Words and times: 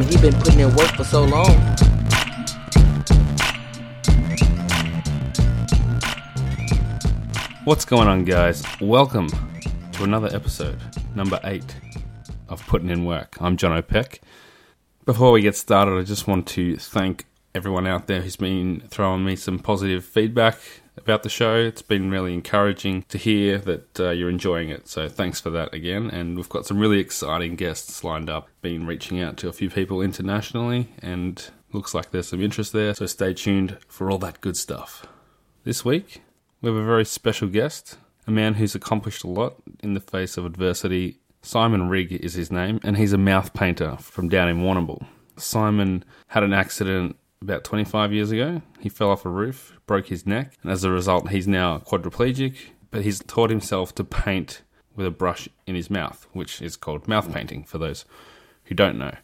mean, 0.00 0.08
he 0.08 0.16
been 0.18 0.40
putting 0.40 0.60
in 0.60 0.74
work 0.76 0.90
for 0.92 1.04
so 1.04 1.24
long. 1.24 1.50
What's 7.64 7.84
going 7.84 8.08
on, 8.08 8.24
guys? 8.24 8.62
Welcome 8.80 9.28
to 9.92 10.04
another 10.04 10.28
episode, 10.34 10.78
number 11.14 11.38
eight 11.44 11.76
of 12.48 12.66
Putting 12.66 12.88
in 12.90 13.04
Work. 13.04 13.36
I'm 13.40 13.56
John 13.56 13.72
O'Peck. 13.72 14.22
Before 15.04 15.32
we 15.32 15.42
get 15.42 15.56
started, 15.56 15.98
I 15.98 16.02
just 16.02 16.26
want 16.26 16.46
to 16.48 16.76
thank 16.76 17.26
everyone 17.54 17.86
out 17.86 18.06
there 18.06 18.22
who's 18.22 18.36
been 18.36 18.82
throwing 18.88 19.24
me 19.24 19.36
some 19.36 19.58
positive 19.58 20.04
feedback 20.04 20.58
about 21.00 21.22
the 21.22 21.28
show. 21.28 21.56
It's 21.56 21.82
been 21.82 22.10
really 22.10 22.34
encouraging 22.34 23.04
to 23.08 23.18
hear 23.18 23.58
that 23.58 24.00
uh, 24.00 24.10
you're 24.10 24.30
enjoying 24.30 24.68
it. 24.68 24.88
So 24.88 25.08
thanks 25.08 25.40
for 25.40 25.50
that 25.50 25.72
again. 25.74 26.10
And 26.10 26.36
we've 26.36 26.48
got 26.48 26.66
some 26.66 26.78
really 26.78 26.98
exciting 26.98 27.56
guests 27.56 28.02
lined 28.04 28.30
up. 28.30 28.48
Been 28.62 28.86
reaching 28.86 29.20
out 29.20 29.36
to 29.38 29.48
a 29.48 29.52
few 29.52 29.70
people 29.70 30.02
internationally, 30.02 30.88
and 31.02 31.44
looks 31.72 31.94
like 31.94 32.10
there's 32.10 32.28
some 32.28 32.42
interest 32.42 32.72
there. 32.72 32.94
So 32.94 33.06
stay 33.06 33.34
tuned 33.34 33.78
for 33.88 34.10
all 34.10 34.18
that 34.18 34.40
good 34.40 34.56
stuff. 34.56 35.06
This 35.64 35.84
week, 35.84 36.22
we 36.60 36.68
have 36.68 36.76
a 36.76 36.84
very 36.84 37.04
special 37.04 37.48
guest, 37.48 37.98
a 38.26 38.30
man 38.30 38.54
who's 38.54 38.74
accomplished 38.74 39.24
a 39.24 39.28
lot 39.28 39.56
in 39.82 39.94
the 39.94 40.00
face 40.00 40.36
of 40.36 40.44
adversity. 40.44 41.18
Simon 41.42 41.88
Rigg 41.88 42.12
is 42.12 42.34
his 42.34 42.50
name, 42.50 42.80
and 42.82 42.96
he's 42.96 43.12
a 43.12 43.18
mouth 43.18 43.54
painter 43.54 43.96
from 43.96 44.28
down 44.28 44.48
in 44.48 44.58
Warrnambool. 44.58 45.06
Simon 45.36 46.04
had 46.28 46.42
an 46.42 46.52
accident 46.52 47.16
about 47.42 47.64
25 47.64 48.12
years 48.12 48.30
ago. 48.30 48.60
He 48.80 48.90
fell 48.90 49.10
off 49.10 49.24
a 49.24 49.30
roof, 49.30 49.78
broke 49.86 50.08
his 50.08 50.26
neck, 50.26 50.58
and 50.62 50.70
as 50.70 50.84
a 50.84 50.90
result, 50.90 51.30
he's 51.30 51.48
now 51.48 51.78
quadriplegic. 51.78 52.56
But 52.90 53.02
he's 53.02 53.20
taught 53.20 53.50
himself 53.50 53.94
to 53.94 54.04
paint 54.04 54.62
with 54.96 55.06
a 55.06 55.10
brush 55.10 55.48
in 55.66 55.74
his 55.74 55.88
mouth, 55.88 56.26
which 56.32 56.60
is 56.60 56.76
called 56.76 57.08
mouth 57.08 57.32
painting 57.32 57.64
for 57.64 57.78
those 57.78 58.04
who 58.64 58.74
don't 58.74 58.98
know. 58.98 59.14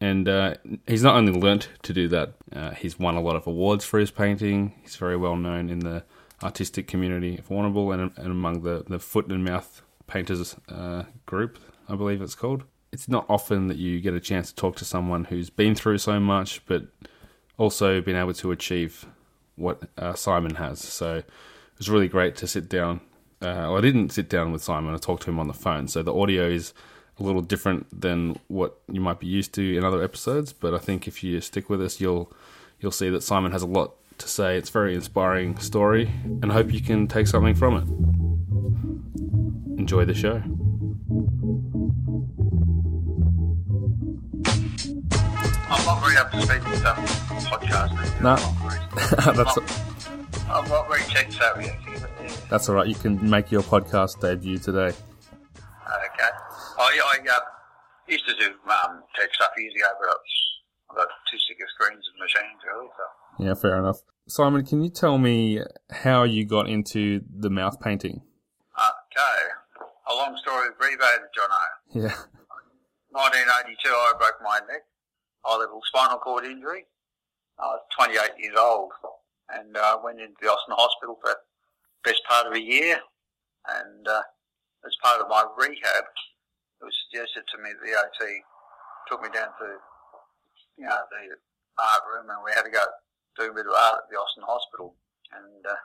And 0.00 0.28
uh, 0.28 0.54
he's 0.86 1.02
not 1.02 1.14
only 1.14 1.32
learnt 1.32 1.68
to 1.82 1.92
do 1.92 2.08
that, 2.08 2.34
uh, 2.52 2.70
he's 2.70 2.98
won 2.98 3.14
a 3.14 3.20
lot 3.20 3.36
of 3.36 3.46
awards 3.46 3.84
for 3.84 3.98
his 3.98 4.10
painting. 4.10 4.74
He's 4.82 4.96
very 4.96 5.16
well 5.16 5.36
known 5.36 5.70
in 5.70 5.80
the 5.80 6.04
artistic 6.42 6.88
community 6.88 7.38
of 7.38 7.48
Warrnambool 7.48 7.94
and, 7.94 8.12
and 8.16 8.26
among 8.26 8.62
the, 8.62 8.84
the 8.88 8.98
foot 8.98 9.28
and 9.28 9.44
mouth 9.44 9.82
painters 10.06 10.56
uh, 10.68 11.04
group, 11.26 11.58
I 11.88 11.94
believe 11.96 12.20
it's 12.20 12.34
called. 12.34 12.64
It's 12.92 13.08
not 13.08 13.26
often 13.28 13.68
that 13.68 13.76
you 13.76 14.00
get 14.00 14.14
a 14.14 14.20
chance 14.20 14.50
to 14.50 14.56
talk 14.56 14.76
to 14.76 14.84
someone 14.84 15.24
who's 15.24 15.50
been 15.50 15.74
through 15.74 15.98
so 15.98 16.18
much, 16.18 16.64
but 16.66 16.86
also 17.58 18.00
been 18.00 18.16
able 18.16 18.34
to 18.34 18.50
achieve 18.50 19.06
what 19.56 19.82
uh, 19.96 20.14
Simon 20.14 20.56
has. 20.56 20.80
So 20.80 21.16
it 21.16 21.78
was 21.78 21.88
really 21.88 22.08
great 22.08 22.36
to 22.36 22.46
sit 22.46 22.68
down. 22.68 23.00
Uh, 23.40 23.68
well, 23.68 23.78
I 23.78 23.80
didn't 23.80 24.10
sit 24.10 24.28
down 24.28 24.52
with 24.52 24.62
Simon, 24.62 24.94
I 24.94 24.98
talked 24.98 25.22
to 25.24 25.30
him 25.30 25.38
on 25.38 25.48
the 25.48 25.54
phone. 25.54 25.88
So 25.88 26.02
the 26.02 26.14
audio 26.14 26.48
is 26.48 26.72
a 27.18 27.22
little 27.22 27.42
different 27.42 27.86
than 27.98 28.38
what 28.48 28.78
you 28.90 29.00
might 29.00 29.20
be 29.20 29.26
used 29.26 29.54
to 29.54 29.76
in 29.76 29.84
other 29.84 30.02
episodes, 30.02 30.52
but 30.52 30.74
I 30.74 30.78
think 30.78 31.08
if 31.08 31.24
you 31.24 31.40
stick 31.40 31.70
with 31.70 31.82
us, 31.82 32.00
you'll 32.00 32.32
you'll 32.80 32.92
see 32.92 33.08
that 33.08 33.22
Simon 33.22 33.52
has 33.52 33.62
a 33.62 33.66
lot 33.66 33.94
to 34.18 34.28
say. 34.28 34.56
It's 34.56 34.68
a 34.68 34.72
very 34.72 34.94
inspiring 34.94 35.58
story, 35.58 36.10
and 36.24 36.50
I 36.50 36.54
hope 36.54 36.72
you 36.72 36.82
can 36.82 37.08
take 37.08 37.26
something 37.26 37.54
from 37.54 37.76
it. 37.76 37.84
Enjoy 39.78 40.04
the 40.04 40.14
show. 40.14 40.42
I'm 46.16 46.30
not 46.30 46.46
very 46.46 46.60
up 46.60 46.66
to 46.66 46.76
speed 46.76 46.90
with 47.34 47.44
podcasting. 47.44 48.22
No. 48.22 48.36
That's 49.34 49.56
not, 49.56 50.48
I'm 50.48 50.68
not 50.68 50.88
very 50.88 51.02
tech 51.02 51.30
savvy, 51.30 51.66
yeah. 51.66 52.06
that's 52.48 52.68
all 52.68 52.74
right. 52.74 52.86
You 52.86 52.94
can 52.94 53.28
make 53.28 53.50
your 53.50 53.62
podcast 53.62 54.20
debut 54.20 54.58
today. 54.58 54.88
Okay. 54.88 56.30
I, 56.78 57.00
I 57.04 57.18
uh, 57.18 57.40
used 58.08 58.26
to 58.26 58.34
do 58.34 58.46
um, 58.46 59.02
tech 59.14 59.28
stuff 59.34 59.50
years 59.58 59.74
ago, 59.74 59.88
but 60.00 60.08
I 60.90 60.94
got 61.04 61.08
too 61.30 61.38
sick 61.38 61.58
of 61.62 61.68
screens 61.74 62.04
and 62.10 62.18
machines, 62.18 62.60
really. 62.66 62.88
So. 62.96 63.44
Yeah, 63.44 63.54
fair 63.54 63.78
enough. 63.78 64.00
Simon, 64.26 64.64
can 64.64 64.82
you 64.82 64.88
tell 64.88 65.18
me 65.18 65.60
how 65.90 66.22
you 66.22 66.46
got 66.46 66.66
into 66.68 67.20
the 67.30 67.50
mouth 67.50 67.78
painting? 67.80 68.22
Okay. 68.74 69.42
A 70.10 70.14
long 70.14 70.36
story 70.42 70.68
abbreviated, 70.68 71.28
Jono. 71.36 72.08
Yeah. 72.08 72.16
1982, 73.10 73.88
I 73.88 74.12
broke 74.18 74.36
my 74.42 74.60
neck. 74.68 74.82
High 75.46 75.62
level 75.62 75.78
spinal 75.86 76.18
cord 76.18 76.44
injury. 76.44 76.90
I 77.58 77.78
was 77.78 77.86
28 77.94 78.34
years 78.42 78.58
old 78.58 78.90
and 79.54 79.76
uh, 79.76 80.02
went 80.02 80.18
into 80.18 80.34
the 80.42 80.50
Austin 80.50 80.74
Hospital 80.74 81.14
for 81.22 81.38
the 81.38 81.38
best 82.02 82.18
part 82.26 82.50
of 82.50 82.52
a 82.52 82.60
year. 82.60 82.98
And 83.70 84.02
uh, 84.10 84.26
as 84.82 84.98
part 84.98 85.22
of 85.22 85.30
my 85.30 85.46
rehab, 85.54 86.04
it 86.82 86.84
was 86.84 86.98
suggested 87.06 87.46
to 87.46 87.62
me 87.62 87.70
that 87.70 87.86
the 87.86 87.94
OT 87.94 88.42
took 89.06 89.22
me 89.22 89.30
down 89.30 89.54
to, 89.62 89.78
you 90.82 90.90
know, 90.90 90.98
the 91.14 91.38
art 91.78 92.04
room 92.10 92.26
and 92.26 92.42
we 92.42 92.50
had 92.50 92.66
to 92.66 92.74
go 92.74 92.82
do 93.38 93.46
a 93.46 93.54
bit 93.54 93.70
of 93.70 93.78
art 93.78 94.02
at 94.02 94.10
the 94.10 94.18
Austin 94.18 94.42
Hospital. 94.50 94.98
And 95.30 95.62
uh, 95.62 95.78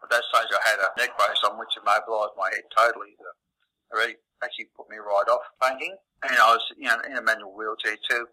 at 0.00 0.08
that 0.08 0.24
stage, 0.32 0.48
I 0.48 0.64
had 0.64 0.80
a 0.80 0.96
neck 0.96 1.12
brace 1.20 1.44
on 1.44 1.60
which 1.60 1.76
immobilised 1.76 2.40
my 2.40 2.48
head 2.56 2.64
totally. 2.72 3.12
So 3.20 3.28
it 3.28 3.94
really 4.00 4.16
actually 4.40 4.72
put 4.72 4.88
me 4.88 4.96
right 4.96 5.28
off 5.28 5.44
painting. 5.60 5.92
And 6.24 6.40
I 6.40 6.56
was, 6.56 6.64
you 6.72 6.88
know, 6.88 6.98
in 7.04 7.20
a 7.20 7.22
manual 7.22 7.52
wheelchair 7.52 8.00
too, 8.08 8.26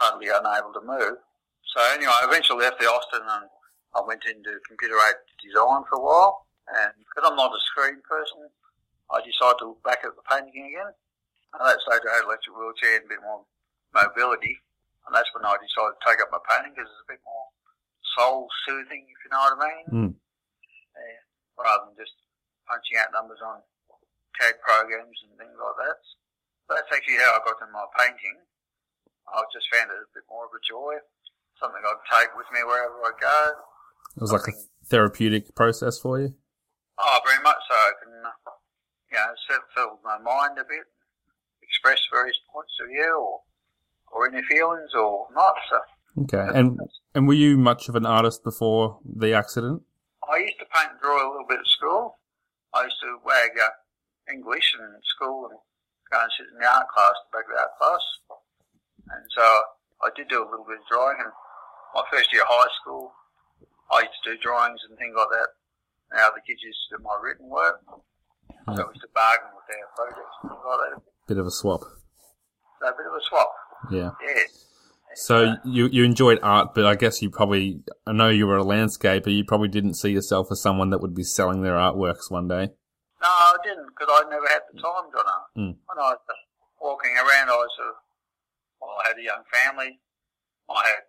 totally 0.00 0.28
unable 0.28 0.72
to 0.74 0.82
move. 0.82 1.18
So 1.74 1.78
anyway, 1.94 2.12
I 2.12 2.26
eventually 2.26 2.62
left 2.62 2.78
the 2.78 2.86
Austin 2.86 3.26
and 3.26 3.50
I 3.94 4.00
went 4.02 4.22
into 4.26 4.58
computer 4.66 4.98
aided 4.98 5.22
design 5.42 5.82
for 5.90 5.98
a 5.98 6.04
while. 6.04 6.46
And 6.70 6.94
because 7.02 7.28
I'm 7.28 7.36
not 7.36 7.54
a 7.54 7.60
screen 7.74 8.00
person, 8.06 8.48
I 9.12 9.20
decided 9.20 9.60
to 9.60 9.74
look 9.74 9.82
back 9.84 10.02
at 10.02 10.16
the 10.16 10.24
painting 10.26 10.70
again. 10.70 10.94
At 11.54 11.60
that 11.62 11.78
stage, 11.84 12.02
I 12.02 12.18
had 12.18 12.26
an 12.26 12.30
electric 12.30 12.56
wheelchair 12.56 12.98
and 12.98 13.06
a 13.06 13.12
bit 13.14 13.22
more 13.22 13.46
mobility. 13.94 14.58
And 15.06 15.12
that's 15.12 15.28
when 15.36 15.44
I 15.44 15.54
decided 15.60 15.94
to 15.94 16.02
take 16.02 16.18
up 16.24 16.32
my 16.32 16.40
painting 16.48 16.72
because 16.72 16.88
it's 16.88 17.04
a 17.04 17.12
bit 17.12 17.22
more 17.22 17.46
soul 18.16 18.48
soothing, 18.64 19.04
if 19.04 19.18
you 19.22 19.30
know 19.30 19.42
what 19.44 19.58
I 19.58 19.60
mean. 19.60 19.86
Mm. 19.92 20.12
Yeah, 20.16 21.20
rather 21.60 21.92
than 21.92 21.98
just 22.00 22.16
punching 22.64 22.96
out 22.96 23.12
numbers 23.12 23.42
on 23.44 23.60
CAD 24.40 24.56
programs 24.64 25.18
and 25.28 25.36
things 25.36 25.54
like 25.54 25.78
that. 25.84 25.98
So 26.66 26.68
that's 26.74 26.90
actually 26.90 27.20
how 27.20 27.36
I 27.36 27.44
got 27.44 27.60
into 27.60 27.70
my 27.70 27.86
painting. 28.00 28.40
I 29.28 29.42
just 29.52 29.66
found 29.72 29.90
it 29.90 29.98
a 29.98 30.10
bit 30.14 30.24
more 30.28 30.44
of 30.46 30.52
a 30.52 30.62
joy, 30.62 31.00
something 31.60 31.80
I'd 31.80 32.04
take 32.10 32.36
with 32.36 32.46
me 32.52 32.60
wherever 32.64 32.94
I 33.02 33.12
go. 33.20 33.38
It 34.16 34.20
was 34.20 34.32
like 34.32 34.46
a 34.48 34.56
therapeutic 34.86 35.54
process 35.54 35.98
for 35.98 36.20
you? 36.20 36.34
Oh, 36.98 37.18
very 37.26 37.42
much 37.42 37.58
so. 37.68 37.74
I 37.74 37.92
can, 38.02 38.12
you 39.10 39.18
know, 39.18 39.34
set- 39.48 39.68
settle 39.74 39.98
my 40.04 40.18
mind 40.18 40.58
a 40.58 40.64
bit, 40.64 40.86
express 41.62 41.98
various 42.12 42.36
points 42.52 42.72
of 42.80 42.88
view 42.88 43.18
or, 43.18 43.40
or 44.12 44.28
any 44.28 44.42
feelings 44.46 44.94
or 44.94 45.26
not. 45.34 45.54
So 45.70 45.78
Okay. 46.22 46.46
And 46.54 46.78
and 47.14 47.26
were 47.26 47.34
you 47.34 47.56
much 47.58 47.88
of 47.88 47.96
an 47.96 48.06
artist 48.06 48.44
before 48.44 49.00
the 49.04 49.34
accident? 49.34 49.82
I 50.30 50.38
used 50.38 50.58
to 50.60 50.66
paint 50.72 50.92
and 50.92 51.00
draw 51.00 51.18
a 51.18 51.26
little 51.30 51.46
bit 51.48 51.58
at 51.58 51.66
school. 51.66 52.18
I 52.72 52.84
used 52.84 53.00
to 53.02 53.18
wag 53.24 53.50
uh, 53.60 54.32
English 54.32 54.74
in 54.78 54.86
school 55.04 55.48
and 55.50 55.58
go 56.10 56.20
and 56.22 56.30
sit 56.38 56.46
in 56.54 56.60
the 56.60 56.66
art 56.66 56.86
class, 56.94 57.12
the 57.30 57.38
back 57.38 57.46
of 57.50 57.54
the 57.54 57.60
art 57.60 57.74
class. 57.78 58.04
And 59.10 59.24
so 59.36 59.44
I 60.02 60.10
did 60.16 60.28
do 60.28 60.42
a 60.42 60.48
little 60.48 60.64
bit 60.64 60.80
of 60.80 60.86
drawing. 60.90 61.16
And 61.20 61.32
my 61.94 62.02
first 62.10 62.32
year 62.32 62.42
of 62.42 62.48
high 62.50 62.72
school, 62.80 63.12
I 63.90 64.00
used 64.00 64.20
to 64.24 64.34
do 64.34 64.40
drawings 64.40 64.80
and 64.88 64.98
things 64.98 65.14
like 65.16 65.28
that. 65.30 65.48
Now 66.12 66.28
the 66.30 66.40
kids 66.46 66.62
used 66.62 66.78
to 66.90 66.98
do 66.98 67.02
my 67.02 67.16
written 67.22 67.48
work. 67.48 67.80
So 67.88 68.72
I 68.72 68.88
used 68.88 69.00
to 69.02 69.08
bargain 69.14 69.52
with 69.54 69.66
their 69.68 69.86
projects 69.94 70.34
and 70.42 70.50
things 70.50 70.62
like 70.64 70.80
that. 70.90 71.02
Bit 71.28 71.38
of 71.38 71.46
a 71.46 71.50
swap. 71.50 71.80
So 71.80 72.88
a 72.88 72.92
bit 72.92 73.06
of 73.06 73.14
a 73.14 73.22
swap. 73.28 73.50
Yeah. 73.90 74.10
Yeah. 74.24 74.42
So 75.16 75.54
you 75.64 75.86
you 75.86 76.02
enjoyed 76.02 76.40
art, 76.42 76.74
but 76.74 76.86
I 76.86 76.96
guess 76.96 77.22
you 77.22 77.30
probably 77.30 77.80
I 78.06 78.12
know 78.12 78.30
you 78.30 78.46
were 78.46 78.58
a 78.58 78.64
landscaper. 78.64 79.32
You 79.32 79.44
probably 79.44 79.68
didn't 79.68 79.94
see 79.94 80.10
yourself 80.10 80.48
as 80.50 80.60
someone 80.60 80.90
that 80.90 80.98
would 80.98 81.14
be 81.14 81.22
selling 81.22 81.62
their 81.62 81.74
artworks 81.74 82.30
one 82.30 82.48
day. 82.48 82.70
No, 83.22 83.28
I 83.28 83.56
didn't 83.62 83.86
because 83.86 84.08
I 84.10 84.28
never 84.28 84.48
had 84.48 84.62
the 84.72 84.80
time, 84.80 85.10
Donna. 85.12 85.38
Mm. 85.56 85.76
When 85.86 85.98
I 85.98 86.10
was 86.12 86.18
walking 86.80 87.12
around, 87.16 87.48
I 87.48 87.56
was 87.56 87.70
sort 87.76 87.88
of, 87.88 87.94
well, 88.84 89.00
I 89.00 89.08
had 89.08 89.18
a 89.18 89.24
young 89.24 89.44
family. 89.48 89.98
I 90.68 90.80
had 90.84 91.04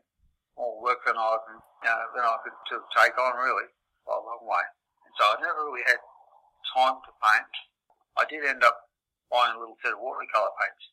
more 0.55 0.79
work 0.79 1.03
than 1.03 1.19
I 1.19 1.35
can, 1.43 1.59
you 1.59 1.91
know, 1.91 2.03
than 2.15 2.23
I 2.23 2.35
could 2.43 2.55
of 2.79 2.83
take 2.95 3.15
on 3.19 3.35
really 3.35 3.67
by 4.07 4.15
a 4.15 4.23
long 4.23 4.43
way. 4.47 4.65
And 5.03 5.13
so 5.19 5.23
I 5.27 5.35
never 5.43 5.67
really 5.67 5.83
had 5.87 5.99
time 6.75 6.97
to 7.03 7.11
paint. 7.19 7.53
I 8.15 8.23
did 8.27 8.47
end 8.47 8.63
up 8.63 8.87
buying 9.27 9.55
a 9.55 9.59
little 9.59 9.75
set 9.83 9.91
of 9.91 9.99
watercolour 9.99 10.55
paints 10.59 10.85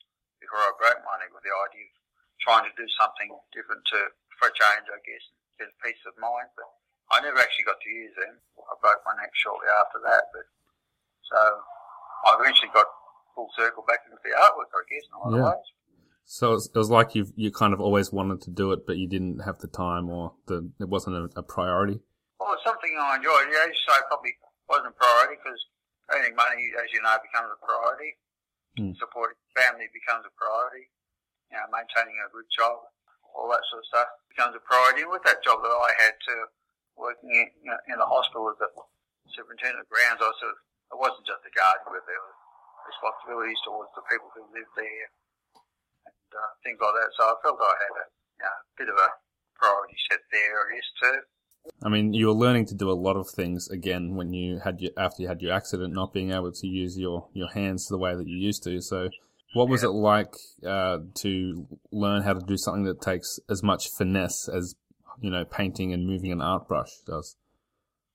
before 0.42 0.58
I 0.58 0.74
broke 0.78 1.02
my 1.06 1.22
neck 1.22 1.30
with 1.30 1.46
the 1.46 1.54
idea 1.54 1.86
of 1.86 1.94
trying 2.42 2.66
to 2.66 2.74
do 2.74 2.86
something 2.98 3.30
different 3.54 3.86
to 3.94 4.10
for 4.38 4.50
a 4.50 4.54
change, 4.54 4.90
I 4.90 4.98
guess, 5.06 5.24
get 5.62 5.70
a 5.70 5.76
peace 5.86 6.02
of 6.06 6.18
mind. 6.18 6.50
But 6.58 6.66
I 7.14 7.22
never 7.22 7.38
actually 7.38 7.66
got 7.68 7.78
to 7.78 7.90
use 7.90 8.14
them. 8.18 8.42
I 8.58 8.74
broke 8.82 9.02
my 9.06 9.14
neck 9.22 9.30
shortly 9.38 9.70
after 9.70 10.02
that, 10.02 10.34
but 10.34 10.46
so 11.30 11.38
I 12.26 12.38
eventually 12.42 12.74
got 12.74 12.90
full 13.34 13.50
circle 13.54 13.86
back 13.86 14.02
into 14.06 14.18
the 14.26 14.34
artwork, 14.34 14.70
I 14.74 14.82
guess, 14.90 15.06
in 15.06 15.14
a 15.14 15.20
lot 15.22 15.30
Yeah. 15.30 15.46
of 15.46 15.54
ways. 15.54 15.68
So 16.24 16.54
it 16.54 16.72
was, 16.74 16.88
like 16.88 17.14
you 17.14 17.28
you 17.36 17.52
kind 17.52 17.74
of 17.74 17.80
always 17.80 18.12
wanted 18.12 18.40
to 18.42 18.50
do 18.50 18.72
it, 18.72 18.86
but 18.86 18.96
you 18.96 19.08
didn't 19.08 19.44
have 19.44 19.58
the 19.58 19.68
time 19.68 20.08
or 20.08 20.32
the 20.46 20.70
it 20.80 20.88
wasn't 20.88 21.16
a, 21.16 21.28
a 21.36 21.42
priority. 21.42 22.00
Well, 22.40 22.54
it's 22.56 22.64
something 22.64 22.94
I 22.96 23.16
enjoyed. 23.20 23.52
Yeah, 23.52 23.68
as 23.68 23.74
you 23.74 23.82
say, 23.84 24.00
probably 24.08 24.34
wasn't 24.68 24.94
a 24.94 24.96
priority 24.96 25.36
because 25.36 25.60
earning 26.10 26.34
money, 26.34 26.72
as 26.80 26.88
you 26.94 27.02
know, 27.04 27.14
becomes 27.20 27.52
a 27.52 27.60
priority. 27.60 28.16
Mm. 28.80 28.96
Supporting 28.96 29.36
family 29.52 29.92
becomes 29.92 30.24
a 30.24 30.32
priority. 30.32 30.88
you 31.52 31.60
know, 31.60 31.68
maintaining 31.68 32.16
a 32.24 32.32
good 32.32 32.48
job, 32.48 32.80
all 33.36 33.52
that 33.52 33.60
sort 33.68 33.84
of 33.84 33.86
stuff 33.92 34.08
becomes 34.32 34.56
a 34.56 34.62
priority. 34.64 35.04
And 35.04 35.12
with 35.12 35.20
that 35.28 35.44
job 35.44 35.60
that 35.60 35.68
I 35.68 35.92
had 36.00 36.16
to 36.16 36.34
working 36.96 37.28
in, 37.28 37.46
you 37.60 37.68
know, 37.68 37.80
in 37.92 38.00
the 38.00 38.08
hospital 38.08 38.48
as 38.48 38.56
a 38.64 38.72
superintendent 39.36 39.84
of 39.84 39.92
grounds, 39.92 40.24
I 40.24 40.32
sort 40.40 40.56
of, 40.56 40.58
it 40.92 40.98
wasn't 40.98 41.28
just 41.28 41.44
the 41.44 41.52
garden, 41.52 41.92
but 41.92 42.04
there 42.08 42.16
were 42.16 42.36
responsibilities 42.88 43.60
towards 43.68 43.92
the 43.92 44.04
people 44.08 44.32
who 44.32 44.48
lived 44.56 44.72
there 44.80 45.08
uh, 46.34 46.50
things 46.64 46.78
like 46.80 46.94
that. 46.94 47.10
So 47.16 47.24
I 47.24 47.34
felt 47.42 47.58
I 47.60 47.74
had 47.78 47.94
a 48.02 48.06
you 48.08 48.44
know, 48.44 48.56
bit 48.78 48.88
of 48.88 48.96
a 48.96 49.08
priority 49.56 49.96
set 50.10 50.20
there, 50.32 50.56
I 50.60 50.74
guess, 50.74 50.90
too. 51.00 51.18
I 51.84 51.88
mean, 51.88 52.12
you 52.12 52.26
were 52.26 52.32
learning 52.34 52.66
to 52.66 52.74
do 52.74 52.90
a 52.90 52.98
lot 52.98 53.16
of 53.16 53.28
things 53.30 53.68
again 53.70 54.16
when 54.16 54.32
you 54.32 54.58
had 54.58 54.80
your 54.80 54.90
after 54.96 55.22
you 55.22 55.28
had 55.28 55.40
your 55.40 55.52
accident, 55.52 55.94
not 55.94 56.12
being 56.12 56.32
able 56.32 56.50
to 56.50 56.66
use 56.66 56.98
your 56.98 57.28
your 57.34 57.48
hands 57.52 57.86
the 57.86 57.98
way 57.98 58.14
that 58.16 58.26
you 58.26 58.36
used 58.36 58.64
to. 58.64 58.80
So, 58.80 59.10
what 59.54 59.68
was 59.68 59.82
Yeah. 59.82 59.90
it 59.90 59.92
like 59.92 60.34
uh, 60.66 60.98
to 61.22 61.66
learn 61.92 62.22
how 62.22 62.32
to 62.34 62.40
do 62.40 62.56
something 62.56 62.82
that 62.84 63.00
takes 63.00 63.38
as 63.48 63.62
much 63.62 63.88
finesse 63.96 64.48
as 64.48 64.74
you 65.20 65.30
know 65.30 65.44
painting 65.44 65.92
and 65.92 66.04
moving 66.04 66.32
an 66.32 66.40
art 66.40 66.66
brush 66.66 66.90
does? 67.06 67.36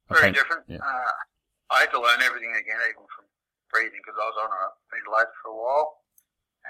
A 0.10 0.14
Very 0.16 0.24
paint- 0.26 0.36
different. 0.36 0.64
Yeah. 0.68 0.84
Uh, 0.84 1.12
I 1.72 1.80
had 1.82 1.92
to 1.92 2.02
learn 2.02 2.22
everything 2.22 2.52
again, 2.52 2.80
even 2.84 3.08
from 3.16 3.26
breathing, 3.72 4.00
because 4.04 4.20
I 4.20 4.26
was 4.28 4.38
on 4.44 4.52
a 4.52 4.64
ventilator 4.92 5.32
for 5.44 5.52
a 5.52 5.56
while, 5.56 6.02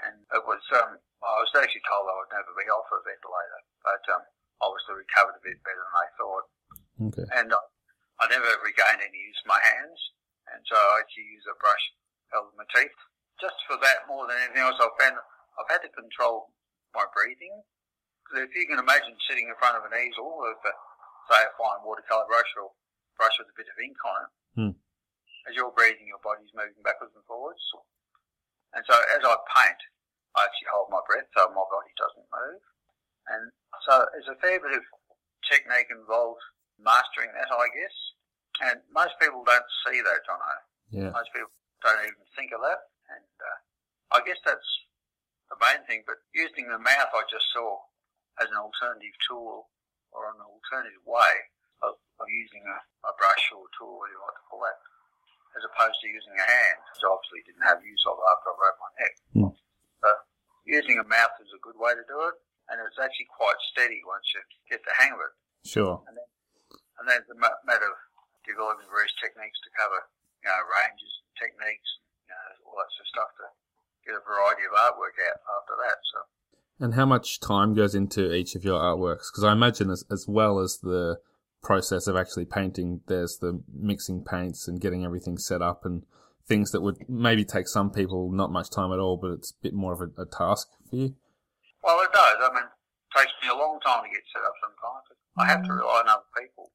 and 0.06 0.14
it 0.32 0.42
was. 0.46 0.62
Um, 0.78 0.98
I 1.22 1.34
was 1.42 1.50
actually 1.58 1.82
told 1.86 2.06
I 2.06 2.14
would 2.22 2.30
never 2.32 2.52
be 2.54 2.68
off 2.70 2.86
a 2.94 2.98
ventilator, 3.02 3.60
but 3.82 4.02
um, 4.14 4.22
obviously 4.62 5.02
recovered 5.02 5.34
a 5.38 5.42
bit 5.44 5.58
better 5.66 5.82
than 5.82 5.98
I 5.98 6.06
thought, 6.14 6.46
Okay. 7.10 7.26
and 7.42 7.48
I, 7.50 7.60
I 8.22 8.24
never 8.30 8.46
regained 8.62 9.02
any 9.02 9.18
use 9.18 9.38
of 9.42 9.50
my 9.50 9.60
hands, 9.62 9.98
and 10.54 10.62
so 10.66 10.78
I 10.78 11.02
actually 11.02 11.26
use 11.30 11.46
a 11.50 11.58
brush 11.58 11.84
held 12.30 12.54
in 12.54 12.58
my 12.58 12.68
teeth. 12.70 12.94
Just 13.42 13.58
for 13.70 13.78
that, 13.82 14.06
more 14.10 14.26
than 14.26 14.38
anything 14.42 14.62
else, 14.62 14.78
I've 14.82 14.94
found 14.98 15.18
I've 15.58 15.70
had 15.70 15.82
to 15.86 15.90
control 15.94 16.54
my 16.94 17.06
breathing. 17.14 17.62
Because 18.22 18.44
if 18.46 18.52
you 18.54 18.66
can 18.68 18.76
imagine 18.82 19.16
sitting 19.24 19.48
in 19.48 19.56
front 19.56 19.78
of 19.80 19.86
an 19.88 19.94
easel 19.96 20.36
with, 20.36 20.60
a, 20.66 20.72
say, 21.32 21.40
a 21.40 21.50
fine 21.56 21.80
watercolour 21.80 22.28
brush 22.28 22.50
or 22.60 22.70
brush 23.16 23.32
with 23.40 23.48
a 23.48 23.56
bit 23.56 23.70
of 23.72 23.78
ink 23.80 23.96
on 24.04 24.18
it, 24.22 24.32
Hmm. 24.58 24.74
as 25.48 25.54
you're 25.56 25.72
breathing, 25.72 26.06
your 26.10 26.20
body's 26.20 26.50
moving 26.52 26.82
backwards 26.84 27.14
and 27.16 27.24
forwards. 27.24 27.62
And 28.76 28.84
so 28.84 28.92
as 29.16 29.22
I 29.24 29.32
paint, 29.54 29.80
I 30.36 30.44
actually 30.44 30.70
hold 30.72 30.92
my 30.92 31.02
breath 31.08 31.28
so 31.32 31.48
my 31.52 31.64
body 31.68 31.92
doesn't 31.96 32.28
move. 32.28 32.62
And 33.28 33.44
so 33.84 34.04
there's 34.12 34.32
a 34.32 34.40
fair 34.40 34.60
bit 34.60 34.76
of 34.76 34.84
technique 35.44 35.92
involved 35.92 36.42
mastering 36.80 37.32
that, 37.34 37.50
I 37.50 37.68
guess. 37.72 37.96
And 38.68 38.76
most 38.90 39.14
people 39.22 39.44
don't 39.46 39.70
see 39.86 40.00
that, 40.02 40.24
Jono. 40.26 40.54
Yeah. 40.90 41.10
Most 41.14 41.30
people 41.30 41.52
don't 41.84 42.02
even 42.02 42.26
think 42.34 42.50
of 42.50 42.64
that. 42.64 42.80
And 43.12 43.36
uh, 43.38 43.58
I 44.16 44.18
guess 44.24 44.40
that's 44.42 44.70
the 45.52 45.58
main 45.60 45.84
thing. 45.86 46.02
But 46.08 46.20
using 46.34 46.66
the 46.66 46.80
mouth, 46.80 47.12
I 47.14 47.22
just 47.30 47.46
saw 47.54 47.78
as 48.40 48.48
an 48.50 48.58
alternative 48.58 49.14
tool 49.26 49.70
or 50.10 50.32
an 50.32 50.40
alternative 50.40 51.04
way 51.04 51.34
of, 51.84 51.98
of 52.18 52.26
using 52.26 52.64
a, 52.66 52.78
a 53.06 53.12
brush 53.14 53.44
or 53.54 53.66
a 53.66 53.72
tool, 53.76 54.00
whatever 54.00 54.16
you 54.16 54.22
like 54.24 54.38
to 54.38 54.46
call 54.48 54.62
that, 54.64 54.78
as 55.54 55.62
opposed 55.66 55.98
to 56.02 56.08
using 56.10 56.34
a 56.34 56.46
hand, 56.46 56.78
which 56.90 57.02
I 57.04 57.08
obviously 57.10 57.42
didn't 57.46 57.66
have 57.66 57.82
use 57.84 58.02
of 58.08 58.18
after 58.18 58.50
I 58.50 58.54
broke 58.58 58.78
my 58.80 58.90
neck. 58.98 59.14
Hmm. 59.34 59.52
Using 60.68 61.00
a 61.00 61.06
mouth 61.08 61.32
is 61.40 61.48
a 61.56 61.60
good 61.64 61.80
way 61.80 61.96
to 61.96 62.04
do 62.04 62.18
it. 62.28 62.36
And 62.68 62.76
it's 62.84 63.00
actually 63.00 63.32
quite 63.32 63.56
steady 63.72 64.04
once 64.04 64.28
you 64.36 64.44
get 64.68 64.84
the 64.84 64.92
hang 64.92 65.16
of 65.16 65.20
it. 65.24 65.32
Sure. 65.64 66.04
And 66.04 67.08
then 67.08 67.24
it's 67.24 67.32
a 67.32 67.38
ma- 67.40 67.64
matter 67.64 67.88
of 67.88 67.96
developing 68.44 68.84
various 68.92 69.16
techniques 69.16 69.56
to 69.64 69.70
cover, 69.72 70.04
you 70.44 70.48
know, 70.52 70.60
ranges, 70.68 71.12
techniques, 71.40 71.88
you 72.28 72.36
know, 72.36 72.68
all 72.68 72.76
that 72.76 72.92
sort 72.92 73.08
of 73.08 73.12
stuff 73.16 73.30
to 73.40 73.46
get 74.04 74.20
a 74.20 74.22
variety 74.28 74.68
of 74.68 74.76
artwork 74.76 75.16
out 75.16 75.40
after 75.48 75.74
that. 75.80 75.98
So, 76.12 76.18
And 76.84 76.92
how 76.92 77.08
much 77.08 77.40
time 77.40 77.72
goes 77.72 77.96
into 77.96 78.28
each 78.32 78.52
of 78.52 78.64
your 78.64 78.76
artworks? 78.76 79.32
Because 79.32 79.44
I 79.48 79.52
imagine 79.56 79.88
as, 79.88 80.04
as 80.12 80.28
well 80.28 80.60
as 80.60 80.84
the 80.84 81.24
process 81.62 82.06
of 82.06 82.16
actually 82.16 82.44
painting, 82.44 83.00
there's 83.08 83.38
the 83.40 83.62
mixing 83.72 84.24
paints 84.24 84.68
and 84.68 84.80
getting 84.80 85.04
everything 85.04 85.38
set 85.38 85.62
up 85.62 85.84
and 85.84 86.04
things 86.48 86.72
that 86.72 86.80
would 86.80 86.96
maybe 87.08 87.44
take 87.44 87.68
some 87.68 87.92
people 87.92 88.32
not 88.32 88.50
much 88.50 88.72
time 88.72 88.90
at 88.92 88.98
all, 88.98 89.16
but 89.20 89.36
it's 89.36 89.52
a 89.52 89.62
bit 89.62 89.74
more 89.76 89.92
of 89.92 90.00
a, 90.00 90.08
a 90.16 90.26
task 90.26 90.66
for 90.88 90.96
you. 90.96 91.14
well, 91.84 92.00
it 92.00 92.12
does. 92.12 92.36
I 92.40 92.48
mean, 92.56 92.64
it 92.64 93.12
takes 93.12 93.32
me 93.44 93.52
a 93.52 93.56
long 93.56 93.78
time 93.84 94.02
to 94.02 94.10
get 94.10 94.24
set 94.32 94.42
up 94.42 94.56
sometimes. 94.64 95.04
I 95.38 95.46
have 95.46 95.62
to 95.62 95.72
rely 95.72 96.02
on 96.02 96.10
other 96.10 96.26
people, 96.34 96.74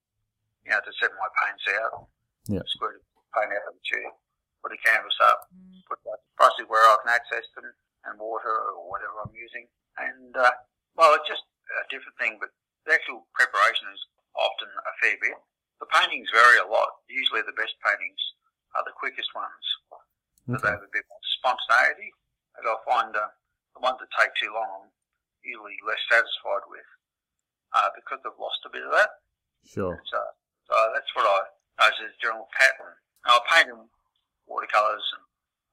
you 0.63 0.71
know, 0.71 0.79
to 0.79 0.91
set 1.01 1.11
my 1.19 1.29
paints 1.43 1.67
out. 1.83 2.07
Yeah. 2.47 2.63
Squirt 2.71 3.03
the 3.03 3.27
paint 3.35 3.51
out 3.51 3.67
of 3.67 3.75
the 3.75 3.83
tube, 3.83 4.15
put 4.63 4.71
a 4.71 4.79
canvas 4.79 5.17
up, 5.19 5.51
put 5.89 5.99
the 6.07 6.15
brushes 6.39 6.69
where 6.71 6.79
I 6.79 6.95
can 7.03 7.11
access 7.11 7.43
them, 7.59 7.67
and 8.07 8.15
water 8.19 8.71
or 8.71 8.87
whatever 8.87 9.19
I'm 9.19 9.35
using. 9.35 9.67
And, 9.99 10.31
uh, 10.35 10.55
well, 10.95 11.11
it's 11.15 11.27
just 11.27 11.43
a 11.75 11.83
different 11.91 12.15
thing, 12.19 12.39
but 12.39 12.51
the 12.87 12.95
actual 12.95 13.27
preparation 13.35 13.87
is 13.91 14.01
often 14.35 14.69
a 14.71 14.93
fair 15.03 15.15
bit. 15.19 15.35
The 15.79 15.87
paintings 15.91 16.31
vary 16.31 16.63
a 16.63 16.67
lot. 16.67 17.03
Usually 17.11 17.43
the 17.43 17.55
best 17.55 17.75
paintings 17.83 18.19
are 18.75 18.85
the 18.85 18.95
quickest 18.95 19.29
ones. 19.33 19.65
That 20.49 20.59
they 20.59 20.75
have 20.75 20.83
a 20.83 20.91
bit 20.91 21.07
more 21.07 21.23
spontaneity. 21.39 22.11
And 22.59 22.67
I 22.67 22.75
find 22.83 23.15
uh, 23.15 23.31
the 23.73 23.81
ones 23.81 23.97
that 24.03 24.11
take 24.19 24.35
too 24.35 24.51
long, 24.51 24.85
I'm 24.85 24.91
usually 25.41 25.79
less 25.87 26.01
satisfied 26.11 26.67
with 26.67 26.89
uh, 27.73 27.89
because 27.95 28.19
they've 28.21 28.41
lost 28.41 28.61
a 28.67 28.71
bit 28.73 28.85
of 28.85 28.93
that. 28.93 29.23
Sure. 29.63 29.95
So, 30.11 30.19
so 30.67 30.75
that's 30.91 31.09
what 31.15 31.25
I 31.25 31.39
notice 31.79 32.11
as 32.11 32.13
a 32.13 32.21
general 32.21 32.51
pattern. 32.53 32.93
Now, 33.25 33.39
I 33.39 33.41
paint 33.49 33.71
in 33.71 33.87
watercolours 34.45 35.07
and 35.15 35.25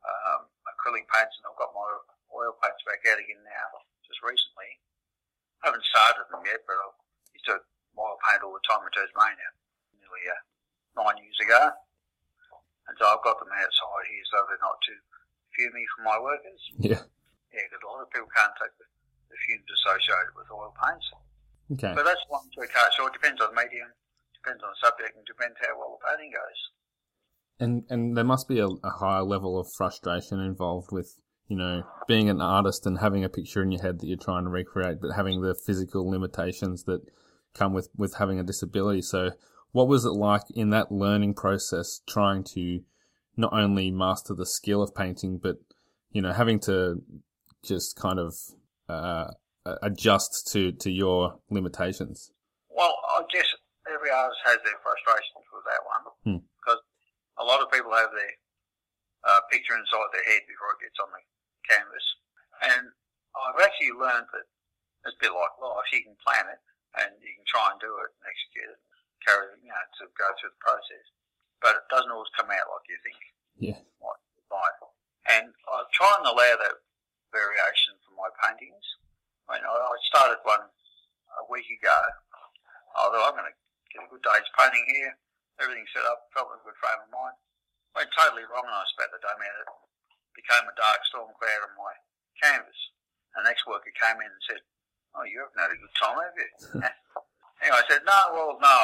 um, 0.07 0.43
acrylic 0.71 1.05
paints, 1.11 1.35
and 1.43 1.51
I've 1.51 1.59
got 1.61 1.75
my 1.75 1.91
oil 2.31 2.55
paints 2.63 2.81
back 2.87 3.03
out 3.11 3.19
again 3.21 3.43
now, 3.43 3.69
just 4.07 4.23
recently. 4.23 4.71
I 5.61 5.69
haven't 5.69 5.85
started 5.93 6.31
them 6.31 6.47
yet, 6.47 6.63
but 6.65 6.79
I 6.79 6.89
used 7.37 7.49
to 7.53 7.59
oil 7.99 8.17
paint 8.25 8.47
all 8.47 8.57
the 8.57 8.65
time 8.65 8.87
in 8.87 8.93
Tasmania, 8.95 9.51
nearly 9.99 10.25
uh, 10.31 10.41
nine 10.97 11.21
years 11.21 11.37
ago. 11.43 11.75
And 12.91 12.99
so 12.99 13.07
I've 13.07 13.23
got 13.23 13.39
them 13.39 13.55
outside 13.55 14.07
here 14.11 14.27
so 14.27 14.43
they're 14.51 14.67
not 14.67 14.83
too 14.83 14.99
fumy 15.55 15.87
for 15.95 16.03
my 16.03 16.19
workers. 16.19 16.59
Yeah. 16.83 17.07
Yeah, 17.55 17.63
because 17.71 17.83
a 17.83 17.91
lot 17.91 18.03
of 18.03 18.11
people 18.11 18.31
can't 18.35 18.55
take 18.59 18.75
the, 18.83 18.87
the 19.31 19.39
fumes 19.47 19.71
associated 19.71 20.35
with 20.35 20.51
oil 20.51 20.75
paints. 20.75 21.07
Okay. 21.79 21.95
But 21.95 22.03
that's 22.03 22.23
one 22.27 22.51
to 22.51 22.67
a 22.67 22.69
car. 22.71 22.91
So 22.99 23.07
it 23.07 23.15
depends 23.15 23.39
on 23.39 23.55
the 23.55 23.63
medium, 23.63 23.95
depends 24.35 24.63
on 24.63 24.75
the 24.75 24.81
subject, 24.83 25.15
and 25.15 25.23
depends 25.27 25.55
how 25.63 25.79
well 25.79 25.99
the 25.99 26.03
painting 26.03 26.35
goes. 26.35 26.61
And 27.63 27.85
and 27.91 28.17
there 28.17 28.25
must 28.25 28.49
be 28.49 28.59
a, 28.59 28.67
a 28.67 28.91
higher 28.99 29.23
level 29.23 29.59
of 29.59 29.71
frustration 29.71 30.41
involved 30.41 30.91
with 30.91 31.15
you 31.47 31.57
know 31.57 31.83
being 32.09 32.31
an 32.31 32.41
artist 32.41 32.87
and 32.87 32.99
having 32.99 33.23
a 33.23 33.29
picture 33.29 33.63
in 33.63 33.71
your 33.71 33.83
head 33.83 34.01
that 34.01 34.07
you're 34.07 34.17
trying 34.17 34.45
to 34.45 34.51
recreate, 34.51 34.99
but 35.01 35.15
having 35.15 35.43
the 35.43 35.55
physical 35.55 36.09
limitations 36.09 36.85
that 36.85 37.03
come 37.55 37.73
with 37.73 37.89
with 37.97 38.17
having 38.19 38.41
a 38.41 38.45
disability. 38.45 39.03
So, 39.03 39.31
what 39.73 39.89
was 39.89 40.05
it 40.05 40.11
like 40.11 40.43
in 40.55 40.71
that 40.71 40.91
learning 40.93 41.35
process, 41.35 42.01
trying 42.09 42.45
to 42.55 42.81
not 43.37 43.53
only 43.53 43.91
master 43.91 44.35
the 44.35 44.47
skill 44.47 44.83
of 44.83 44.95
painting, 44.95 45.39
but 45.39 45.57
you 46.11 46.23
know 46.23 46.33
having 46.33 46.61
to 46.61 47.03
just 47.63 47.97
kind 47.97 48.19
of 48.19 48.35
uh, 48.89 49.31
adjust 49.83 50.51
to 50.53 50.73
to 50.73 50.91
your 50.91 51.39
limitations? 51.51 52.33
Well, 52.69 52.95
I 53.17 53.23
guess 53.33 53.47
every 53.87 54.11
artist 54.11 54.41
has 54.45 54.59
their 54.65 54.79
frustrations 54.83 55.47
with 55.53 55.65
that 55.67 55.83
one 55.85 56.05
Hmm. 56.25 56.41
because 56.61 56.81
a 57.39 57.45
lot 57.45 57.63
of 57.63 57.71
people 57.73 57.93
have 57.93 58.13
their 58.13 58.35
uh, 59.25 59.41
picture 59.53 59.77
inside 59.77 60.11
their 60.13 60.25
head 60.25 60.45
before 60.49 60.73
it 60.77 60.85
gets 60.85 60.99
on 61.01 61.11
the 61.13 61.21
canvas. 61.69 62.07
And 62.61 62.85
I've 63.37 63.61
actually 63.61 63.93
learned 63.97 64.29
that 64.33 64.47
it's 65.05 65.17
a 65.17 65.21
bit 65.21 65.33
like 65.33 65.55
life. 65.61 65.89
You 65.93 66.05
can 66.05 66.17
plan 66.21 66.45
it 66.53 66.61
and 67.01 67.11
you 67.21 67.33
can 67.37 67.47
try 67.49 67.73
and 67.73 67.81
do 67.81 67.89
it 68.05 68.11
and 68.13 68.25
execute 68.29 68.71
it, 68.77 68.81
carry 69.25 69.55
you 69.61 69.71
know, 69.71 69.85
to 70.01 70.05
go 70.17 70.27
through 70.39 70.53
the 70.55 70.63
process. 70.63 71.07
But 71.61 71.77
it 71.77 71.87
doesn't 71.93 72.11
always 72.11 72.33
come 72.37 72.49
out 72.49 72.67
like 72.73 72.89
you 72.89 72.99
think. 73.05 73.21
Yeah. 73.61 73.81
Right. 74.01 74.77
And 75.31 75.53
I 75.53 75.77
try 75.95 76.11
and 76.19 76.27
allow 76.27 76.55
that 76.59 76.83
variation 77.31 77.95
for 78.03 78.19
my 78.19 78.31
paintings. 78.43 78.83
I 79.47 79.59
mean, 79.59 79.67
I 79.67 79.97
started 80.11 80.43
one 80.43 80.67
a 80.67 81.45
week 81.47 81.69
ago. 81.71 81.95
I 82.97 83.07
thought 83.07 83.31
I'm 83.31 83.39
going 83.39 83.47
to 83.47 83.57
get 83.95 84.07
a 84.07 84.11
good 84.11 84.25
day's 84.27 84.51
painting 84.59 84.87
here. 84.91 85.15
Everything 85.63 85.87
set 85.93 86.09
up, 86.09 86.27
felt 86.35 86.51
in 86.51 86.59
a 86.59 86.67
good 86.67 86.79
frame 86.83 87.05
of 87.05 87.11
mind. 87.15 87.37
Went 87.95 88.11
totally 88.15 88.47
wrong 88.49 88.67
and 88.67 88.75
I 88.75 88.83
spat 88.91 89.13
the 89.13 89.23
dummy 89.23 89.47
at 89.47 89.63
it. 89.67 89.71
Became 90.35 90.67
a 90.67 90.75
dark 90.75 90.99
storm 91.11 91.31
cloud 91.37 91.67
on 91.69 91.75
my 91.79 91.95
canvas. 92.39 92.81
The 93.35 93.47
next 93.47 93.67
worker 93.67 93.93
came 93.95 94.19
in 94.19 94.31
and 94.31 94.45
said, 94.47 94.63
Oh, 95.15 95.27
you 95.27 95.43
haven't 95.43 95.59
had 95.59 95.75
a 95.75 95.79
good 95.79 95.95
time, 95.99 96.19
have 96.23 96.39
you? 96.39 96.51
anyway, 97.63 97.83
I 97.83 97.87
said, 97.91 98.03
No, 98.07 98.19
well, 98.35 98.55
no. 98.63 98.79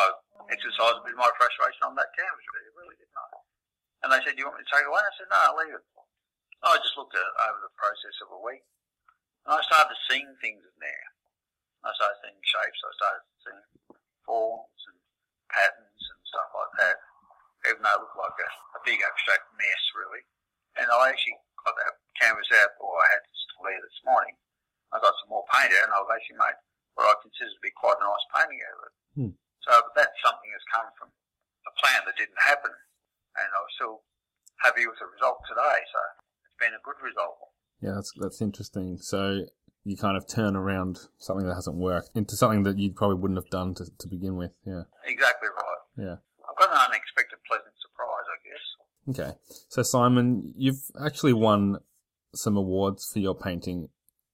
Exercised 0.47 0.99
a 0.99 1.05
bit 1.05 1.19
of 1.19 1.23
my 1.23 1.33
frustration 1.35 1.83
on 1.91 1.99
that 1.99 2.15
canvas, 2.15 2.47
really, 2.55 2.73
really 2.79 2.97
did 2.99 3.11
not. 3.15 3.43
And 4.07 4.09
they 4.15 4.23
said, 4.23 4.39
Do 4.39 4.45
you 4.45 4.47
want 4.47 4.63
me 4.63 4.67
to 4.67 4.71
take 4.71 4.87
it 4.87 4.91
away? 4.91 5.03
I 5.03 5.15
said, 5.19 5.31
No, 5.31 5.39
I'll 5.43 5.59
leave 5.59 5.75
it. 5.75 5.85
I 6.63 6.79
just 6.79 6.97
looked 6.99 7.15
at 7.15 7.23
it 7.23 7.37
over 7.51 7.61
the 7.63 7.75
process 7.79 8.17
of 8.23 8.35
a 8.35 8.41
week. 8.41 8.65
And 9.47 9.55
I 9.55 9.61
started 9.63 9.99
seeing 10.11 10.31
things 10.43 10.63
in 10.63 10.77
there. 10.79 11.07
I 11.87 11.95
started 11.95 12.19
seeing 12.23 12.41
shapes. 12.43 12.81
I 12.83 12.93
started 12.99 13.25
seeing 13.43 13.65
forms 14.27 14.81
and 14.91 14.99
patterns 15.51 16.03
and 16.03 16.21
stuff 16.27 16.51
like 16.55 16.75
that. 16.83 16.99
Even 17.71 17.83
though 17.83 17.99
it 17.99 18.03
looked 18.03 18.19
like 18.19 18.39
a, 18.43 18.51
a 18.79 18.81
big 18.83 18.99
abstract 19.03 19.47
mess, 19.55 19.83
really. 19.95 20.23
And 20.79 20.91
I 20.91 21.11
actually 21.11 21.39
got 21.63 21.75
that 21.79 21.99
canvas 22.19 22.51
out, 22.63 22.75
or 22.83 22.95
I 22.95 23.07
had 23.15 23.23
to 23.23 23.57
leave 23.67 23.83
this 23.83 24.03
morning. 24.07 24.35
I 24.95 25.03
got 25.03 25.15
some 25.19 25.31
more 25.31 25.47
paint 25.51 25.75
out, 25.75 25.91
and 25.91 25.95
I've 25.95 26.11
actually 26.11 26.39
made 26.39 26.59
what 26.95 27.11
I 27.11 27.15
consider 27.23 27.51
to 27.51 27.63
be 27.63 27.75
quite 27.75 27.99
a 27.99 28.07
nice 28.07 28.27
painting 28.35 28.61
out 28.63 28.77
of 28.77 28.83
it. 28.87 28.95
Hmm. 29.15 29.33
So 29.67 29.75
that's 29.99 30.15
something 30.23 30.47
that's 30.55 30.71
come 30.71 30.87
from 30.95 31.11
a 31.67 31.73
plan 31.83 32.07
that 32.07 32.15
didn't 32.15 32.39
happen, 32.39 32.71
and 32.71 33.49
I'm 33.51 33.71
still 33.75 34.07
happy 34.63 34.87
with 34.87 34.97
the 35.03 35.11
result 35.11 35.43
today. 35.51 35.83
So 35.91 36.01
it's 36.47 36.59
been 36.63 36.73
a 36.73 36.83
good 36.87 37.03
result. 37.03 37.51
Yeah, 37.83 37.99
that's 37.99 38.15
that's 38.15 38.41
interesting. 38.41 38.97
So 39.03 39.51
you 39.87 39.97
kind 39.97 40.17
of 40.17 40.27
turn 40.27 40.57
around 40.57 40.99
something 41.19 41.47
that 41.47 41.55
hasn't 41.55 41.77
worked 41.77 42.11
into 42.15 42.37
something 42.37 42.65
that 42.65 42.79
you 42.79 42.93
probably 42.93 43.17
wouldn't 43.17 43.39
have 43.39 43.51
done 43.51 43.75
to, 43.75 43.85
to 43.99 44.09
begin 44.09 44.37
with. 44.37 44.51
Yeah. 44.67 44.83
Exactly 45.07 45.49
right. 45.49 45.83
Yeah. 45.97 46.17
I've 46.43 46.59
got 46.59 46.71
an 46.71 46.91
unexpected 46.91 47.39
pleasant 47.47 47.75
surprise, 47.83 48.27
I 48.31 48.39
guess. 48.47 48.65
Okay. 49.11 49.39
So 49.69 49.83
Simon, 49.83 50.55
you've 50.57 50.83
actually 51.05 51.35
won 51.35 51.79
some 52.35 52.57
awards 52.57 53.11
for 53.13 53.21
your 53.21 53.35
painting. 53.35 53.89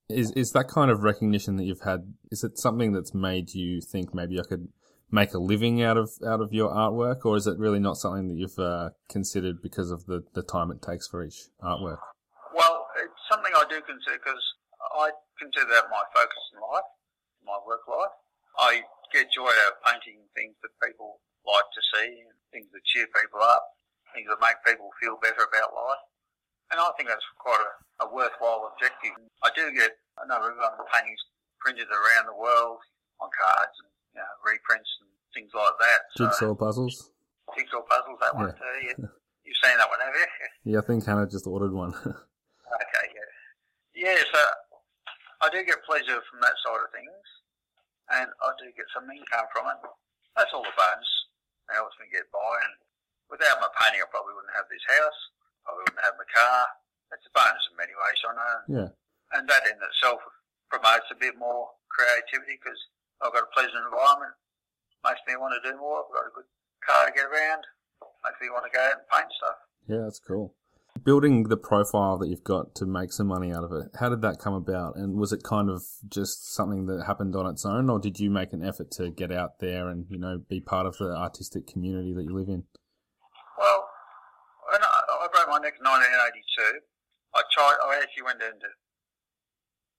Is 0.08 0.30
is 0.32 0.52
that 0.52 0.68
kind 0.68 0.90
of 0.90 1.02
recognition 1.02 1.56
that 1.56 1.64
you've 1.64 1.82
had? 1.84 2.14
Is 2.30 2.44
it 2.44 2.58
something 2.58 2.92
that's 2.92 3.14
made 3.14 3.54
you 3.54 3.80
think 3.80 4.14
maybe 4.14 4.38
I 4.38 4.42
could 4.48 4.68
make 5.12 5.34
a 5.34 5.38
living 5.38 5.82
out 5.82 5.96
of 5.96 6.10
out 6.26 6.40
of 6.40 6.52
your 6.52 6.72
artwork, 6.72 7.24
or 7.24 7.36
is 7.36 7.46
it 7.46 7.58
really 7.58 7.78
not 7.78 8.00
something 8.00 8.28
that 8.28 8.34
you've 8.40 8.58
uh, 8.58 8.90
considered 9.08 9.62
because 9.62 9.92
of 9.92 10.06
the 10.06 10.24
the 10.32 10.42
time 10.42 10.72
it 10.72 10.80
takes 10.80 11.06
for 11.06 11.22
each 11.22 11.52
artwork? 11.62 12.00
Well, 12.56 12.88
it's 12.96 13.22
something 13.30 13.52
I 13.54 13.64
do 13.68 13.78
consider 13.84 14.18
because 14.18 14.42
I 14.96 15.12
consider 15.38 15.68
that 15.68 15.92
my 15.92 16.02
focus 16.16 16.42
in 16.56 16.60
life, 16.64 16.88
my 17.44 17.60
work 17.68 17.86
life. 17.86 18.16
I 18.58 18.82
get 19.12 19.28
joy 19.30 19.48
out 19.48 19.76
of 19.76 19.84
painting 19.84 20.24
things 20.34 20.56
that 20.64 20.72
people 20.80 21.20
like 21.44 21.68
to 21.68 21.82
see, 21.94 22.24
things 22.50 22.68
that 22.72 22.84
cheer 22.88 23.06
people 23.12 23.44
up, 23.44 23.76
things 24.16 24.28
that 24.32 24.40
make 24.40 24.56
people 24.64 24.88
feel 25.00 25.20
better 25.20 25.44
about 25.44 25.76
life. 25.76 26.04
And 26.72 26.80
I 26.80 26.88
think 26.96 27.12
that's 27.12 27.24
quite 27.36 27.60
a, 27.60 27.72
a 28.04 28.06
worthwhile 28.08 28.72
objective. 28.72 29.12
I 29.44 29.52
do 29.52 29.68
get 29.76 29.92
a 30.20 30.24
number 30.24 30.52
of 30.52 30.56
paintings 30.88 31.20
printed 31.60 31.88
around 31.92 32.32
the 32.32 32.36
world 32.36 32.80
on 33.20 33.28
cards 33.28 33.76
and 33.84 33.91
you 34.14 34.20
know, 34.20 34.32
reprints 34.44 34.88
and 35.00 35.10
things 35.34 35.50
like 35.56 35.76
that. 35.80 36.00
So, 36.16 36.26
Jigsaw 36.28 36.54
puzzles. 36.54 37.10
jigsaw 37.56 37.82
puzzles, 37.88 38.18
that 38.20 38.34
one 38.36 38.52
too. 38.52 38.76
Yeah. 38.86 39.08
You've 39.44 39.58
seen 39.64 39.76
that 39.76 39.88
one, 39.90 40.00
have 40.00 40.14
you? 40.14 40.26
Yeah, 40.72 40.78
I 40.78 40.84
think 40.86 41.02
Hannah 41.04 41.26
just 41.26 41.46
ordered 41.46 41.72
one. 41.74 41.94
Okay, 42.72 43.04
yeah. 43.12 43.28
Yeah, 44.16 44.20
so 44.32 44.40
I 45.44 45.52
do 45.52 45.60
get 45.68 45.84
pleasure 45.84 46.16
from 46.32 46.40
that 46.40 46.56
side 46.64 46.80
of 46.80 46.88
things, 46.88 47.26
and 48.16 48.32
I 48.32 48.48
do 48.56 48.72
get 48.72 48.88
some 48.96 49.04
income 49.12 49.44
from 49.52 49.68
it. 49.68 49.76
That's 50.32 50.48
all 50.56 50.64
the 50.64 50.72
bonus. 50.72 51.12
It 51.68 51.76
helps 51.76 51.92
me 52.00 52.08
get 52.08 52.24
by, 52.32 52.40
and 52.64 52.74
without 53.28 53.60
my 53.60 53.68
painting, 53.76 54.00
I 54.00 54.08
probably 54.08 54.32
wouldn't 54.32 54.56
have 54.56 54.64
this 54.72 54.80
house. 54.88 55.20
Probably 55.68 55.84
wouldn't 55.84 56.00
have 56.00 56.16
my 56.16 56.24
car. 56.32 56.64
It's 57.12 57.28
a 57.28 57.32
bonus 57.36 57.60
in 57.68 57.76
many 57.76 57.92
ways, 57.92 58.20
I 58.24 58.32
know. 58.40 58.56
yeah. 58.72 58.90
And 59.36 59.44
that 59.52 59.68
in 59.68 59.76
itself 59.76 60.24
promotes 60.72 61.12
a 61.12 61.18
bit 61.20 61.36
more 61.36 61.76
creativity 61.92 62.56
because 62.56 62.80
I've 63.24 63.32
got 63.32 63.44
a 63.44 63.52
pleasant 63.54 63.78
environment. 63.86 64.34
Makes 65.04 65.22
me 65.26 65.34
want 65.36 65.54
to 65.56 65.70
do 65.70 65.78
more. 65.78 66.04
I've 66.04 66.14
got 66.14 66.26
a 66.26 66.34
good 66.34 66.50
car 66.86 67.06
to 67.06 67.12
get 67.12 67.24
around. 67.26 67.64
Makes 68.26 68.40
me 68.42 68.50
want 68.50 68.66
to 68.66 68.74
go 68.74 68.82
out 68.82 68.98
and 68.98 69.08
paint 69.10 69.30
stuff. 69.38 69.58
Yeah, 69.88 70.02
that's 70.04 70.18
cool. 70.18 70.54
Building 71.02 71.48
the 71.48 71.56
profile 71.56 72.18
that 72.18 72.28
you've 72.28 72.44
got 72.44 72.74
to 72.76 72.86
make 72.86 73.12
some 73.12 73.26
money 73.26 73.50
out 73.50 73.64
of 73.64 73.72
it, 73.72 73.88
how 73.98 74.10
did 74.10 74.20
that 74.22 74.38
come 74.38 74.52
about? 74.54 74.94
And 74.94 75.16
was 75.16 75.32
it 75.32 75.42
kind 75.42 75.70
of 75.70 75.82
just 76.06 76.52
something 76.52 76.86
that 76.86 77.06
happened 77.06 77.34
on 77.34 77.46
its 77.46 77.64
own, 77.64 77.88
or 77.88 77.98
did 77.98 78.20
you 78.20 78.30
make 78.30 78.52
an 78.52 78.62
effort 78.62 78.90
to 79.00 79.10
get 79.10 79.32
out 79.32 79.58
there 79.58 79.88
and, 79.88 80.06
you 80.10 80.18
know, 80.18 80.38
be 80.38 80.60
part 80.60 80.86
of 80.86 80.98
the 80.98 81.16
artistic 81.16 81.66
community 81.66 82.12
that 82.12 82.22
you 82.22 82.34
live 82.36 82.48
in? 82.48 82.64
Well, 83.58 83.88
I 84.70 85.26
broke 85.32 85.48
my 85.48 85.58
neck 85.64 85.80
in 85.80 85.84
1982, 85.84 86.84
I 87.34 87.42
tried. 87.50 87.80
I 87.82 87.96
actually 87.96 88.28
went 88.28 88.42
into 88.44 88.68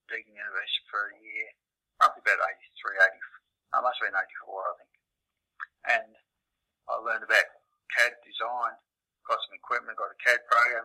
Deakin 0.07 0.31
University 0.31 0.83
for 0.93 1.09
a 1.09 1.17
year, 1.17 1.49
roughly 2.03 2.19
about 2.19 2.43
83, 2.43 2.99
80. 2.99 3.15
I 3.71 3.79
must 3.79 3.95
have 4.03 4.11
been 4.11 4.19
84, 4.19 4.27
I 4.59 4.73
think. 4.77 4.93
And 5.87 6.11
I 6.91 6.93
learned 6.99 7.23
about 7.23 7.47
CAD 7.95 8.13
design, 8.27 8.75
got 9.23 9.39
some 9.47 9.55
equipment, 9.55 9.95
got 9.95 10.11
a 10.11 10.19
CAD 10.19 10.43
program, 10.51 10.83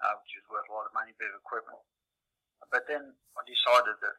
uh, 0.00 0.14
which 0.24 0.32
was 0.40 0.46
worth 0.48 0.68
a 0.68 0.74
lot 0.74 0.88
of 0.88 0.96
money, 0.96 1.12
bit 1.20 1.28
of 1.28 1.38
equipment. 1.44 1.78
But 2.72 2.88
then 2.88 3.12
I 3.36 3.40
decided 3.44 3.96
that 4.00 4.16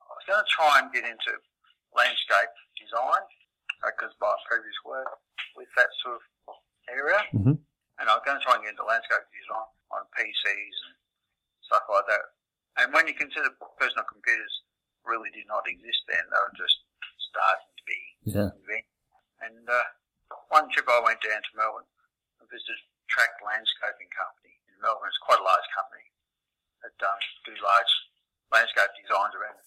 I 0.00 0.10
was 0.16 0.24
going 0.28 0.40
to 0.40 0.48
try 0.50 0.72
and 0.80 0.88
get 0.92 1.04
into 1.04 1.32
landscape 1.92 2.52
design 2.80 3.24
because 3.84 4.12
my 4.20 4.32
previous 4.48 4.76
work 4.84 5.08
with 5.56 5.68
that 5.76 5.88
sort 6.04 6.20
of 6.48 6.56
area, 6.88 7.20
Mhm. 7.32 7.60
and 7.98 8.04
I 8.08 8.12
was 8.16 8.24
going 8.24 8.36
to 8.38 8.44
try 8.44 8.54
and 8.56 8.62
get 8.64 8.72
into 8.76 8.84
landscape 8.84 9.24
design 9.32 9.68
on 9.92 10.04
PCs 10.16 10.76
and 10.88 10.96
stuff 11.64 11.84
like 11.88 12.06
that. 12.08 12.24
And 12.76 12.92
when 12.92 13.06
you 13.08 13.14
consider 13.14 13.50
personal 13.78 14.04
computers 14.04 14.62
really 15.06 15.30
did 15.34 15.46
not 15.50 15.66
exist 15.66 16.02
then, 16.08 16.22
they 16.30 16.40
were 16.40 16.56
just 16.58 16.78
starting 17.18 17.72
to 17.76 17.84
be 17.86 18.00
Yeah. 18.28 18.50
invented. 18.54 18.88
And 19.42 19.64
uh, 19.66 19.86
one 20.54 20.70
trip 20.70 20.86
I 20.86 21.02
went 21.02 21.18
down 21.22 21.42
to 21.42 21.52
Melbourne 21.58 21.88
and 22.38 22.46
visited 22.50 22.78
Track 23.10 23.34
Landscaping 23.42 24.10
Company 24.14 24.54
in 24.70 24.78
Melbourne. 24.78 25.10
It's 25.10 25.18
quite 25.26 25.42
a 25.42 25.46
large 25.46 25.66
company 25.74 26.06
that 26.86 26.94
um, 27.02 27.18
do 27.46 27.54
large 27.58 27.92
landscape 28.54 28.90
designs 28.98 29.34
around 29.34 29.58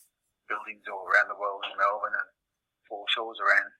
buildings 0.48 0.86
all 0.88 1.04
around 1.10 1.28
the 1.28 1.40
world 1.42 1.66
in 1.68 1.74
Melbourne 1.76 2.16
and 2.16 2.30
foreshores 2.88 3.42
around 3.42 3.72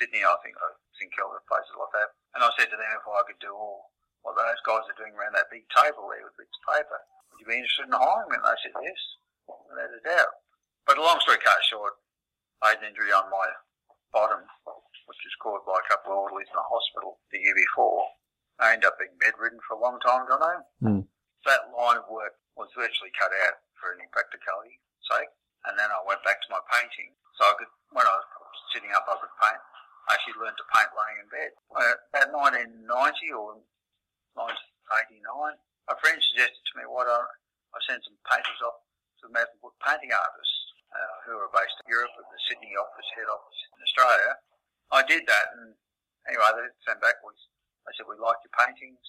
Sydney, 0.00 0.24
I 0.24 0.34
think, 0.42 0.56
I 0.56 0.68
think 0.98 1.12
Kilda, 1.14 1.40
places 1.48 1.74
like 1.76 1.94
that. 1.96 2.10
And 2.36 2.40
I 2.44 2.50
said 2.56 2.70
to 2.72 2.78
them 2.78 2.92
if 2.98 3.04
I 3.08 3.22
could 3.28 3.40
do 3.42 3.52
all 3.54 3.92
what 4.26 4.34
those 4.34 4.60
guys 4.66 4.84
are 4.88 4.98
doing 4.98 5.14
around 5.14 5.34
that 5.38 5.48
big 5.52 5.64
table 5.70 6.10
there 6.10 6.24
with 6.26 6.34
bits 6.38 6.54
of 6.58 6.64
paper, 6.74 6.98
would 7.30 7.38
you 7.40 7.46
be 7.48 7.58
interested 7.60 7.86
in 7.86 7.94
hiring 7.94 8.28
me? 8.30 8.36
And 8.40 8.44
they 8.44 8.58
said 8.60 8.74
yes, 8.82 8.82
without 8.82 8.86
a 8.88 8.98
doubt. 8.98 9.17
But 10.98 11.14
long 11.14 11.22
story 11.22 11.38
cut 11.38 11.62
short, 11.70 11.94
I 12.58 12.74
had 12.74 12.82
an 12.82 12.90
injury 12.90 13.14
on 13.14 13.30
my 13.30 13.46
bottom, 14.10 14.42
which 14.42 15.22
was 15.22 15.38
caused 15.38 15.62
by 15.62 15.78
a 15.78 15.86
couple 15.86 16.10
of 16.10 16.26
orderlies 16.26 16.50
in 16.50 16.58
the 16.58 16.66
hospital 16.66 17.22
the 17.30 17.38
year 17.38 17.54
before. 17.54 18.02
I 18.58 18.74
ended 18.74 18.90
up 18.90 18.98
being 18.98 19.14
bedridden 19.22 19.62
for 19.62 19.78
a 19.78 19.82
long 19.86 20.02
time, 20.02 20.26
Jono. 20.26 20.66
Hmm. 20.82 21.06
That 21.46 21.70
line 21.70 22.02
of 22.02 22.10
work 22.10 22.42
was 22.58 22.74
virtually 22.74 23.14
cut 23.14 23.30
out 23.46 23.62
for 23.78 23.94
any 23.94 24.10
practicality 24.10 24.82
sake. 25.06 25.30
And 25.70 25.78
then 25.78 25.86
I 25.86 26.02
went 26.02 26.18
back 26.26 26.42
to 26.42 26.50
my 26.50 26.58
painting. 26.66 27.14
So 27.38 27.46
I 27.46 27.54
could, 27.62 27.70
when 27.94 28.02
I 28.02 28.18
was 28.18 28.58
sitting 28.74 28.90
up, 28.90 29.06
I 29.06 29.22
could 29.22 29.30
paint. 29.38 29.62
I 30.10 30.18
actually 30.18 30.42
learned 30.42 30.58
to 30.58 30.66
paint 30.74 30.90
laying 30.98 31.22
in 31.22 31.30
bed. 31.30 31.54
Uh, 31.78 31.94
About 32.26 32.58
1990 32.58 33.38
or 33.38 33.62
1989, 34.34 35.62
a 35.62 35.94
friend 36.02 36.18
suggested 36.26 36.58
to 36.58 36.72
me, 36.74 36.90
why 36.90 37.06
don't 37.06 37.30
I 37.70 37.78
send 37.86 38.02
some 38.02 38.18
paintings 38.26 38.58
off 38.66 38.82
to 39.22 39.30
the 39.30 39.46
Book 39.62 39.78
painting 39.78 40.10
artists 40.10 40.57
uh, 40.92 41.14
who 41.26 41.36
are 41.36 41.52
based 41.52 41.76
in 41.84 41.92
Europe 41.92 42.14
at 42.16 42.28
the 42.28 42.40
Sydney 42.48 42.72
office, 42.76 43.08
head 43.16 43.28
office 43.28 43.60
in 43.74 43.78
Australia. 43.84 44.32
I 44.88 45.02
did 45.04 45.28
that, 45.28 45.46
and 45.60 45.76
anyway, 46.28 46.48
they 46.56 46.68
sent 46.84 47.00
back. 47.04 47.20
We, 47.20 47.32
they 47.84 47.92
said 47.96 48.08
we 48.08 48.16
like 48.16 48.40
your 48.40 48.54
paintings, 48.56 49.04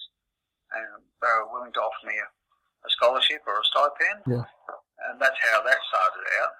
and 0.72 1.00
they 1.20 1.32
were 1.40 1.52
willing 1.52 1.72
to 1.76 1.82
offer 1.82 2.04
me 2.04 2.16
a, 2.20 2.28
a 2.28 2.88
scholarship 2.92 3.44
or 3.48 3.60
a 3.60 3.64
stipend. 3.64 4.20
Yeah. 4.28 4.46
And 5.08 5.16
that's 5.16 5.40
how 5.48 5.64
that 5.64 5.80
started 5.88 6.24
out. 6.44 6.54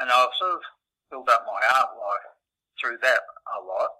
And 0.00 0.08
I've 0.08 0.32
sort 0.40 0.56
of 0.56 0.64
built 1.12 1.28
up 1.28 1.44
my 1.44 1.60
art 1.76 1.92
life 2.00 2.28
through 2.80 2.98
that 3.04 3.22
a 3.54 3.60
lot, 3.60 3.92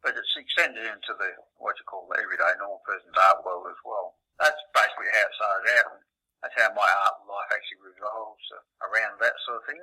but 0.00 0.14
it's 0.14 0.38
extended 0.38 0.86
into 0.86 1.12
the 1.18 1.30
what 1.58 1.74
you 1.76 1.84
call 1.84 2.06
the 2.06 2.22
everyday 2.22 2.54
normal 2.62 2.80
person's 2.86 3.18
art 3.18 3.42
world 3.42 3.66
as 3.68 3.80
well. 3.82 4.14
That's 4.38 4.56
basically 4.70 5.10
how 5.10 5.26
it 5.26 5.34
started 5.34 5.66
out. 5.82 5.98
That's 6.42 6.54
how 6.54 6.70
my 6.74 6.86
art 6.86 7.18
life 7.26 7.50
actually 7.50 7.82
revolves 7.82 8.46
around 8.84 9.18
that 9.18 9.34
sort 9.42 9.58
of 9.62 9.64
thing. 9.66 9.82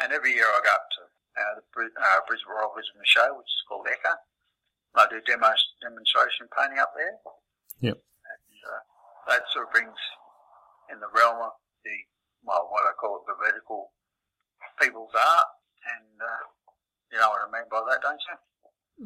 And 0.00 0.16
every 0.16 0.32
year 0.32 0.48
I 0.48 0.60
go 0.64 0.72
up 0.72 0.86
to 0.96 1.02
uh, 1.36 1.52
the 1.60 1.64
uh, 1.92 2.20
Brisbane 2.24 2.56
Royal 2.56 2.72
Brisbane 2.72 3.04
Show, 3.04 3.36
which 3.36 3.52
is 3.52 3.62
called 3.68 3.84
Ekka. 3.84 4.16
I 4.96 5.06
do 5.06 5.20
demos, 5.22 5.60
demonstration 5.84 6.48
painting 6.56 6.80
up 6.80 6.90
there. 6.96 7.14
Yep. 7.84 7.96
And, 8.00 8.56
uh, 8.64 8.82
that 9.28 9.44
sort 9.52 9.68
of 9.68 9.72
brings 9.76 10.00
in 10.90 10.98
the 10.98 11.10
realm 11.14 11.38
of 11.38 11.54
the, 11.84 11.94
well, 12.42 12.66
what 12.72 12.82
I 12.88 12.96
call 12.98 13.22
it, 13.22 13.28
the 13.28 13.38
vertical 13.38 13.92
people's 14.80 15.14
art. 15.14 15.48
And 15.84 16.16
uh, 16.18 16.42
you 17.12 17.18
know 17.20 17.28
what 17.30 17.44
I 17.44 17.48
mean 17.52 17.68
by 17.70 17.84
that, 17.92 18.02
don't 18.02 18.22
you? 18.24 18.36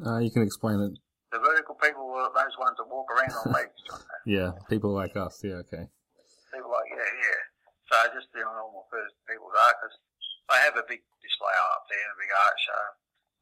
Uh, 0.07 0.19
you 0.19 0.31
can 0.31 0.43
explain 0.43 0.81
it. 0.81 0.95
The 1.33 1.39
vertical 1.39 1.75
people 1.75 2.15
are 2.15 2.31
those 2.31 2.57
ones 2.59 2.79
that 2.79 2.87
walk 2.89 3.11
around 3.11 3.35
on 3.45 3.53
legs. 3.53 3.83
Yeah, 4.27 4.53
people 4.71 4.95
like 4.95 5.19
us. 5.19 5.43
Yeah, 5.45 5.61
okay. 5.69 5.85
People 6.55 6.71
like, 6.71 6.87
yeah, 6.87 7.03
yeah. 7.03 7.43
So 7.91 7.95
just 8.15 8.31
the 8.31 8.47
normal 8.47 8.87
first 8.87 9.19
people's 9.27 9.59
art, 9.59 9.75
because 9.83 9.99
I 10.47 10.63
have 10.63 10.79
a 10.79 10.87
big 10.87 11.03
display 11.19 11.51
up 11.75 11.85
there 11.91 11.99
and 11.99 12.15
a 12.15 12.21
big 12.23 12.31
art 12.31 12.59
show. 12.63 12.85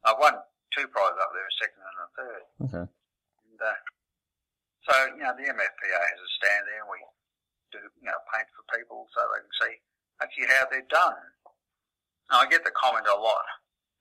I 0.03 0.11
won 0.17 0.33
two 0.73 0.89
prizes 0.89 1.21
up 1.21 1.31
there, 1.31 1.45
a 1.45 1.55
second 1.61 1.81
and 1.85 2.01
a 2.01 2.07
third. 2.17 2.43
Okay. 2.65 2.85
And, 2.89 3.59
uh, 3.61 3.79
so, 4.89 4.93
you 5.13 5.23
know, 5.23 5.31
the 5.37 5.47
MFPA 5.47 5.99
has 6.01 6.19
a 6.19 6.31
stand 6.41 6.65
there 6.67 6.81
and 6.83 6.91
we 6.91 6.99
do, 7.71 7.79
you 8.01 8.09
know, 8.09 8.19
paint 8.33 8.49
for 8.51 8.65
people 8.73 9.07
so 9.15 9.23
they 9.29 9.39
can 9.45 9.55
see 9.61 9.73
actually 10.19 10.49
how 10.51 10.67
they're 10.67 10.89
done. 10.91 11.15
Now, 12.27 12.43
I 12.43 12.49
get 12.49 12.65
the 12.65 12.75
comment 12.75 13.07
a 13.07 13.15
lot. 13.15 13.45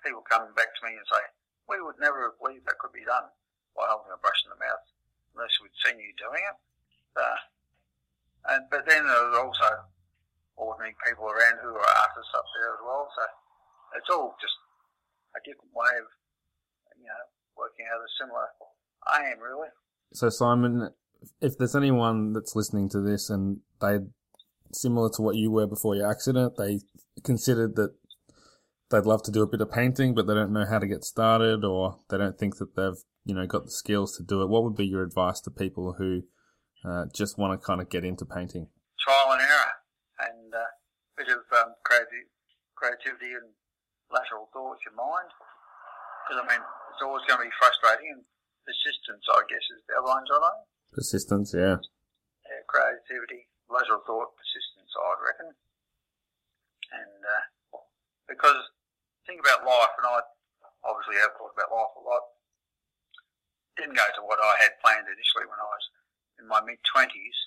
People 0.03 0.27
coming 0.27 0.51
back 0.59 0.75
to 0.75 0.83
me 0.83 0.99
and 0.99 1.07
say, 1.07 1.23
we 1.71 1.79
would 1.79 2.01
never 2.03 2.33
have 2.33 2.41
believed 2.43 2.67
that 2.67 2.83
could 2.83 2.91
be 2.91 3.07
done 3.07 3.31
by 3.79 3.87
holding 3.87 4.11
a 4.11 4.19
brush 4.19 4.43
in 4.43 4.51
the 4.51 4.59
mouth 4.59 4.83
unless 5.35 5.55
we'd 5.63 5.75
seen 5.87 6.03
you 6.03 6.11
doing 6.19 6.43
it. 6.43 6.59
Uh, 7.15 7.39
and, 8.49 8.65
but 8.71 8.87
then 8.89 9.07
there's 9.07 9.37
also 9.37 9.69
ordinary 10.57 10.95
people 11.07 11.25
around 11.27 11.59
who 11.63 11.71
are 11.71 11.95
artists 12.03 12.35
up 12.35 12.45
there 12.57 12.75
as 12.75 12.83
well. 12.85 13.09
So 13.17 13.25
it's 13.99 14.11
all 14.11 14.35
just 14.41 14.55
a 15.37 15.41
different 15.45 15.73
way 15.75 15.93
of, 15.99 16.09
you 16.99 17.07
know, 17.07 17.23
working 17.57 17.87
out 17.89 18.01
a 18.01 18.11
similar 18.21 18.49
aim, 19.21 19.41
really. 19.41 19.69
So, 20.13 20.29
Simon, 20.29 20.91
if 21.41 21.57
there's 21.57 21.77
anyone 21.77 22.33
that's 22.33 22.57
listening 22.57 22.89
to 22.91 23.01
this 23.01 23.31
and 23.31 23.61
they, 23.81 23.99
similar 24.73 25.11
to 25.17 25.23
what 25.23 25.37
you 25.37 25.51
were 25.51 25.67
before 25.67 25.95
your 25.95 26.11
accident, 26.11 26.55
they 26.59 26.81
considered 27.25 27.77
that 27.77 27.95
they'd 28.91 29.07
love 29.07 29.23
to 29.25 29.31
do 29.31 29.43
a 29.43 29.47
bit 29.47 29.61
of 29.61 29.71
painting, 29.71 30.15
but 30.15 30.27
they 30.27 30.35
don't 30.35 30.53
know 30.53 30.67
how 30.69 30.79
to 30.79 30.87
get 30.87 31.05
started, 31.05 31.65
or 31.65 31.99
they 32.11 32.19
don't 32.19 32.39
think 32.39 32.59
that 32.59 32.77
they've, 32.77 33.03
you 33.25 33.35
know, 33.35 33.47
got 33.47 33.65
the 33.65 33.71
skills 33.71 34.17
to 34.17 34.23
do 34.23 34.43
it. 34.43 34.49
What 34.49 34.65
would 34.65 34.77
be 34.77 34.87
your 34.87 35.03
advice 35.03 35.41
to 35.41 35.51
people 35.51 35.95
who 35.99 36.23
uh, 36.85 37.07
just 37.15 37.39
want 37.39 37.55
to 37.55 37.59
kind 37.59 37.81
of 37.81 37.89
get 37.89 38.05
into 38.05 38.25
painting? 38.25 38.69
Trial 38.99 39.33
and 39.33 39.43
error, 39.43 39.73
and 40.27 40.55
a 40.55 40.67
uh, 40.67 40.71
bit 41.17 41.29
of 41.31 41.43
um, 41.55 41.75
creativity, 41.87 42.31
creativity 42.75 43.33
and 43.35 43.55
lateral 44.11 44.51
thought 44.53 44.79
your 44.83 44.95
mind. 44.95 45.31
Because 46.23 46.43
I 46.43 46.45
mean, 46.47 46.63
it's 46.63 47.03
always 47.03 47.23
going 47.27 47.43
to 47.43 47.47
be 47.47 47.55
frustrating, 47.59 48.11
and 48.19 48.23
persistence, 48.67 49.27
I 49.27 49.43
guess, 49.51 49.65
is 49.75 49.83
the 49.87 49.99
other 49.99 50.11
one, 50.11 50.27
John. 50.27 50.43
Persistence, 50.95 51.55
yeah. 51.55 51.83
Yeah, 52.47 52.63
creativity, 52.69 53.49
lateral 53.67 54.05
thought, 54.07 54.37
persistence, 54.39 54.93
I'd 54.93 55.23
reckon. 55.23 55.51
And 56.93 57.21
uh, 57.25 57.45
because 58.29 58.61
think 59.27 59.41
about 59.41 59.65
life, 59.65 59.95
and 59.99 60.07
I 60.07 60.21
obviously 60.85 61.19
have 61.23 61.35
thought 61.39 61.55
about 61.57 61.73
life 61.73 61.95
a 61.97 62.03
lot. 62.05 62.25
Didn't 63.81 63.97
go 63.97 64.05
to 64.05 64.23
what 64.29 64.37
I 64.37 64.61
had 64.61 64.77
planned 64.85 65.09
initially 65.09 65.49
when 65.49 65.57
I 65.57 65.65
was 65.65 65.85
in 66.43 66.51
my 66.51 66.59
mid 66.67 66.83
twenties, 66.83 67.39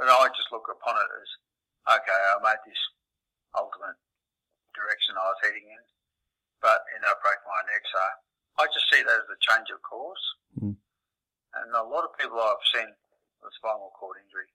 but 0.00 0.08
I 0.08 0.32
just 0.32 0.48
look 0.48 0.64
upon 0.72 0.96
it 0.96 1.10
as 1.20 1.30
okay. 2.00 2.16
I 2.16 2.40
made 2.40 2.64
this 2.64 2.80
ultimate 3.52 4.00
direction 4.72 5.20
I 5.20 5.28
was 5.28 5.40
heading 5.44 5.68
in, 5.68 5.84
but 6.64 6.80
ended 6.96 7.12
up 7.12 7.20
breaking 7.20 7.44
my 7.44 7.62
neck. 7.68 7.84
So 7.84 8.00
I 8.58 8.64
just 8.72 8.88
see 8.88 9.04
that 9.04 9.20
as 9.20 9.28
a 9.28 9.38
change 9.44 9.68
of 9.68 9.84
course. 9.84 10.24
Mm. 10.56 10.80
And 11.60 11.68
a 11.76 11.84
lot 11.84 12.08
of 12.08 12.16
people 12.16 12.40
I've 12.40 12.64
seen 12.72 12.88
with 13.44 13.56
spinal 13.60 13.92
cord 13.98 14.16
injury 14.24 14.48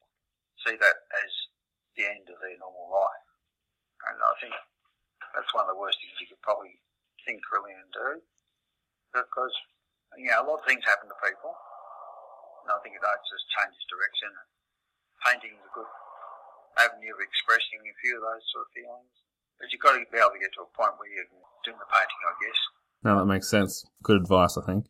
see 0.66 0.80
that 0.80 0.98
as 1.22 1.32
the 1.94 2.10
end 2.10 2.26
of 2.32 2.42
their 2.42 2.58
normal 2.58 2.90
life. 2.90 3.30
And 4.10 4.18
I 4.18 4.34
think 4.42 4.56
that's 5.34 5.52
one 5.54 5.68
of 5.68 5.72
the 5.74 5.80
worst 5.80 6.00
things 6.00 6.18
you 6.18 6.30
could 6.32 6.42
probably 6.42 6.80
think 7.28 7.42
really 7.52 7.76
and 7.76 7.92
do. 7.92 8.10
Because, 9.12 9.56
you 10.20 10.28
know, 10.32 10.44
a 10.44 10.48
lot 10.48 10.64
of 10.64 10.68
things 10.68 10.84
happen 10.84 11.08
to 11.08 11.18
people. 11.24 11.56
I 12.70 12.80
think 12.82 12.98
it 12.98 13.04
just 13.04 13.46
changes 13.56 13.84
direction. 13.88 14.32
Painting 15.26 15.54
is 15.58 15.66
a 15.66 15.74
good 15.74 15.92
avenue 16.80 17.14
of 17.16 17.22
expressing 17.24 17.82
a 17.84 17.96
few 18.04 18.20
of 18.20 18.24
those 18.24 18.46
sort 18.52 18.68
of 18.68 18.72
feelings. 18.76 19.16
But 19.60 19.72
you've 19.72 19.82
got 19.82 19.96
to 19.96 20.04
be 20.12 20.20
able 20.20 20.36
to 20.36 20.42
get 20.42 20.52
to 20.60 20.68
a 20.68 20.72
point 20.76 21.00
where 21.00 21.08
you 21.08 21.24
can 21.24 21.40
do 21.64 21.72
the 21.72 21.88
painting, 21.88 22.22
I 22.28 22.34
guess. 22.44 22.60
No, 23.04 23.12
that 23.20 23.30
makes 23.30 23.48
sense. 23.48 23.86
Good 24.04 24.20
advice, 24.20 24.58
I 24.60 24.66
think. 24.66 24.88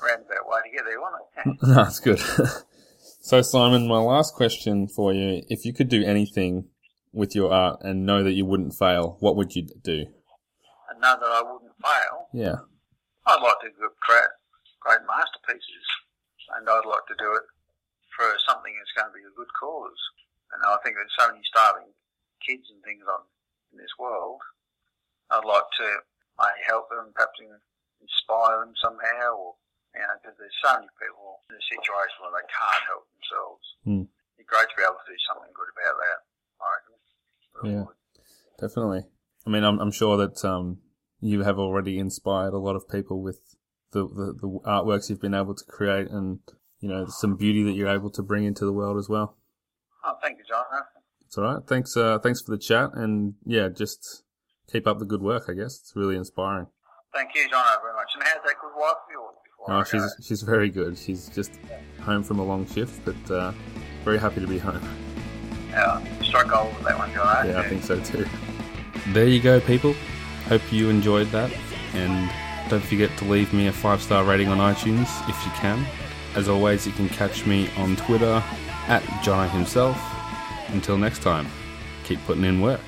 Roundabout 0.00 0.48
way 0.48 0.60
to 0.64 0.70
get 0.72 0.84
there, 0.88 1.00
wasn't 1.00 1.28
it? 1.36 1.62
no, 1.68 1.74
that's 1.74 2.00
good. 2.00 2.20
so, 3.20 3.42
Simon, 3.42 3.86
my 3.86 4.00
last 4.00 4.34
question 4.34 4.88
for 4.88 5.12
you: 5.12 5.42
If 5.48 5.66
you 5.66 5.74
could 5.74 5.88
do 5.88 6.02
anything 6.02 6.72
with 7.12 7.34
your 7.34 7.52
art 7.52 7.80
and 7.82 8.06
know 8.06 8.22
that 8.22 8.32
you 8.32 8.46
wouldn't 8.46 8.74
fail, 8.74 9.16
what 9.20 9.36
would 9.36 9.54
you 9.54 9.68
do? 9.82 10.06
And 10.88 11.00
know 11.00 11.16
that 11.20 11.26
I 11.26 11.42
wouldn't 11.42 11.76
fail? 11.82 12.28
Yeah. 12.32 12.56
I'd 13.26 13.42
like 13.42 13.60
to 13.60 13.70
create 14.00 14.32
great 14.80 15.00
masterpieces, 15.06 15.86
and 16.56 16.66
I'd 16.68 16.88
like 16.88 17.06
to 17.08 17.18
do 17.18 17.30
it 17.36 17.46
for 18.14 18.26
something 18.46 18.74
that's 18.74 18.94
going 18.96 19.10
to 19.10 19.16
be 19.16 19.26
a 19.26 19.38
good 19.38 19.50
cause. 19.54 20.00
And 20.50 20.60
I 20.66 20.76
think 20.82 20.98
there's 20.98 21.14
so 21.14 21.30
many 21.30 21.44
starving 21.46 21.94
kids 22.42 22.66
and 22.72 22.82
things 22.82 23.06
on 23.06 23.22
in 23.70 23.78
this 23.78 23.94
world. 23.98 24.42
I'd 25.30 25.46
like 25.46 25.68
to 25.78 25.88
maybe 26.36 26.66
help 26.66 26.90
them, 26.90 27.14
perhaps 27.14 27.38
inspire 28.02 28.66
them 28.66 28.74
somehow, 28.82 29.38
or 29.38 29.54
you 29.94 30.02
know, 30.02 30.14
because 30.18 30.38
there's 30.38 30.60
so 30.62 30.74
many 30.78 30.90
people 30.98 31.42
in 31.50 31.58
a 31.58 31.64
situation 31.70 32.18
where 32.22 32.34
they 32.34 32.46
can't 32.50 32.84
help 32.90 33.04
themselves. 33.14 33.64
Mm. 33.86 34.06
It'd 34.06 34.42
be 34.42 34.50
great 34.50 34.66
to 34.70 34.76
be 34.78 34.86
able 34.86 34.98
to 34.98 35.10
do 35.10 35.18
something 35.26 35.50
good 35.54 35.70
about 35.70 35.96
that. 35.98 36.18
I 36.58 36.66
reckon 36.66 36.90
yeah, 37.62 37.84
definitely. 38.58 39.04
I 39.46 39.50
mean, 39.50 39.64
I'm, 39.64 39.78
I'm 39.78 39.92
sure 39.92 40.16
that 40.16 40.44
um, 40.44 40.78
you 41.20 41.42
have 41.42 41.58
already 41.58 41.98
inspired 41.98 42.54
a 42.54 42.58
lot 42.58 42.76
of 42.76 42.88
people 42.88 43.22
with 43.22 43.49
the, 43.92 44.06
the, 44.06 44.34
the 44.40 44.60
artworks 44.66 45.10
you've 45.10 45.20
been 45.20 45.34
able 45.34 45.54
to 45.54 45.64
create, 45.64 46.08
and 46.10 46.40
you 46.80 46.88
know, 46.88 47.06
some 47.06 47.36
beauty 47.36 47.62
that 47.64 47.72
you're 47.72 47.88
able 47.88 48.10
to 48.10 48.22
bring 48.22 48.44
into 48.44 48.64
the 48.64 48.72
world 48.72 48.98
as 48.98 49.08
well. 49.08 49.36
Oh, 50.04 50.14
thank 50.22 50.38
you, 50.38 50.44
John. 50.48 50.64
It's 51.26 51.36
all 51.38 51.44
right. 51.44 51.62
Thanks. 51.66 51.96
Uh, 51.96 52.18
thanks 52.18 52.42
for 52.42 52.50
the 52.50 52.58
chat, 52.58 52.90
and 52.94 53.34
yeah, 53.44 53.68
just 53.68 54.24
keep 54.70 54.86
up 54.86 54.98
the 54.98 55.04
good 55.04 55.22
work. 55.22 55.44
I 55.48 55.52
guess 55.52 55.80
it's 55.80 55.92
really 55.94 56.16
inspiring. 56.16 56.66
Thank 57.14 57.34
you, 57.34 57.48
John, 57.48 57.64
very 57.82 57.94
much. 57.94 58.10
And 58.14 58.22
how's 58.22 58.42
that 58.44 58.54
good 58.60 58.72
wife 58.76 58.92
of 58.92 59.12
yours? 59.12 59.34
Oh, 59.68 59.84
she's 59.84 60.26
she's 60.26 60.42
very 60.42 60.70
good. 60.70 60.96
She's 60.96 61.28
just 61.28 61.52
home 62.00 62.22
from 62.22 62.38
a 62.38 62.44
long 62.44 62.66
shift, 62.66 63.04
but 63.04 63.30
uh, 63.30 63.52
very 64.04 64.18
happy 64.18 64.40
to 64.40 64.46
be 64.46 64.58
home. 64.58 64.80
Yeah, 65.68 66.02
struck 66.22 66.48
gold 66.48 66.74
with 66.76 66.84
that 66.84 66.98
one, 66.98 67.12
John. 67.12 67.48
Yeah, 67.48 67.60
I 67.60 67.68
think 67.68 67.84
so 67.84 68.00
too. 68.00 68.26
There 69.08 69.28
you 69.28 69.40
go, 69.40 69.60
people. 69.60 69.94
Hope 70.46 70.62
you 70.72 70.88
enjoyed 70.88 71.28
that, 71.28 71.52
and 71.92 72.30
don't 72.70 72.84
forget 72.84 73.10
to 73.18 73.24
leave 73.24 73.52
me 73.52 73.66
a 73.66 73.72
five 73.72 74.00
star 74.00 74.22
rating 74.22 74.46
on 74.46 74.58
iTunes 74.58 75.08
if 75.28 75.44
you 75.44 75.50
can. 75.52 75.84
As 76.36 76.48
always, 76.48 76.86
you 76.86 76.92
can 76.92 77.08
catch 77.08 77.44
me 77.44 77.68
on 77.76 77.96
Twitter 77.96 78.42
at 78.86 79.02
Jono 79.24 79.50
himself. 79.50 80.00
Until 80.68 80.96
next 80.96 81.20
time, 81.20 81.48
keep 82.04 82.24
putting 82.26 82.44
in 82.44 82.60
work. 82.60 82.80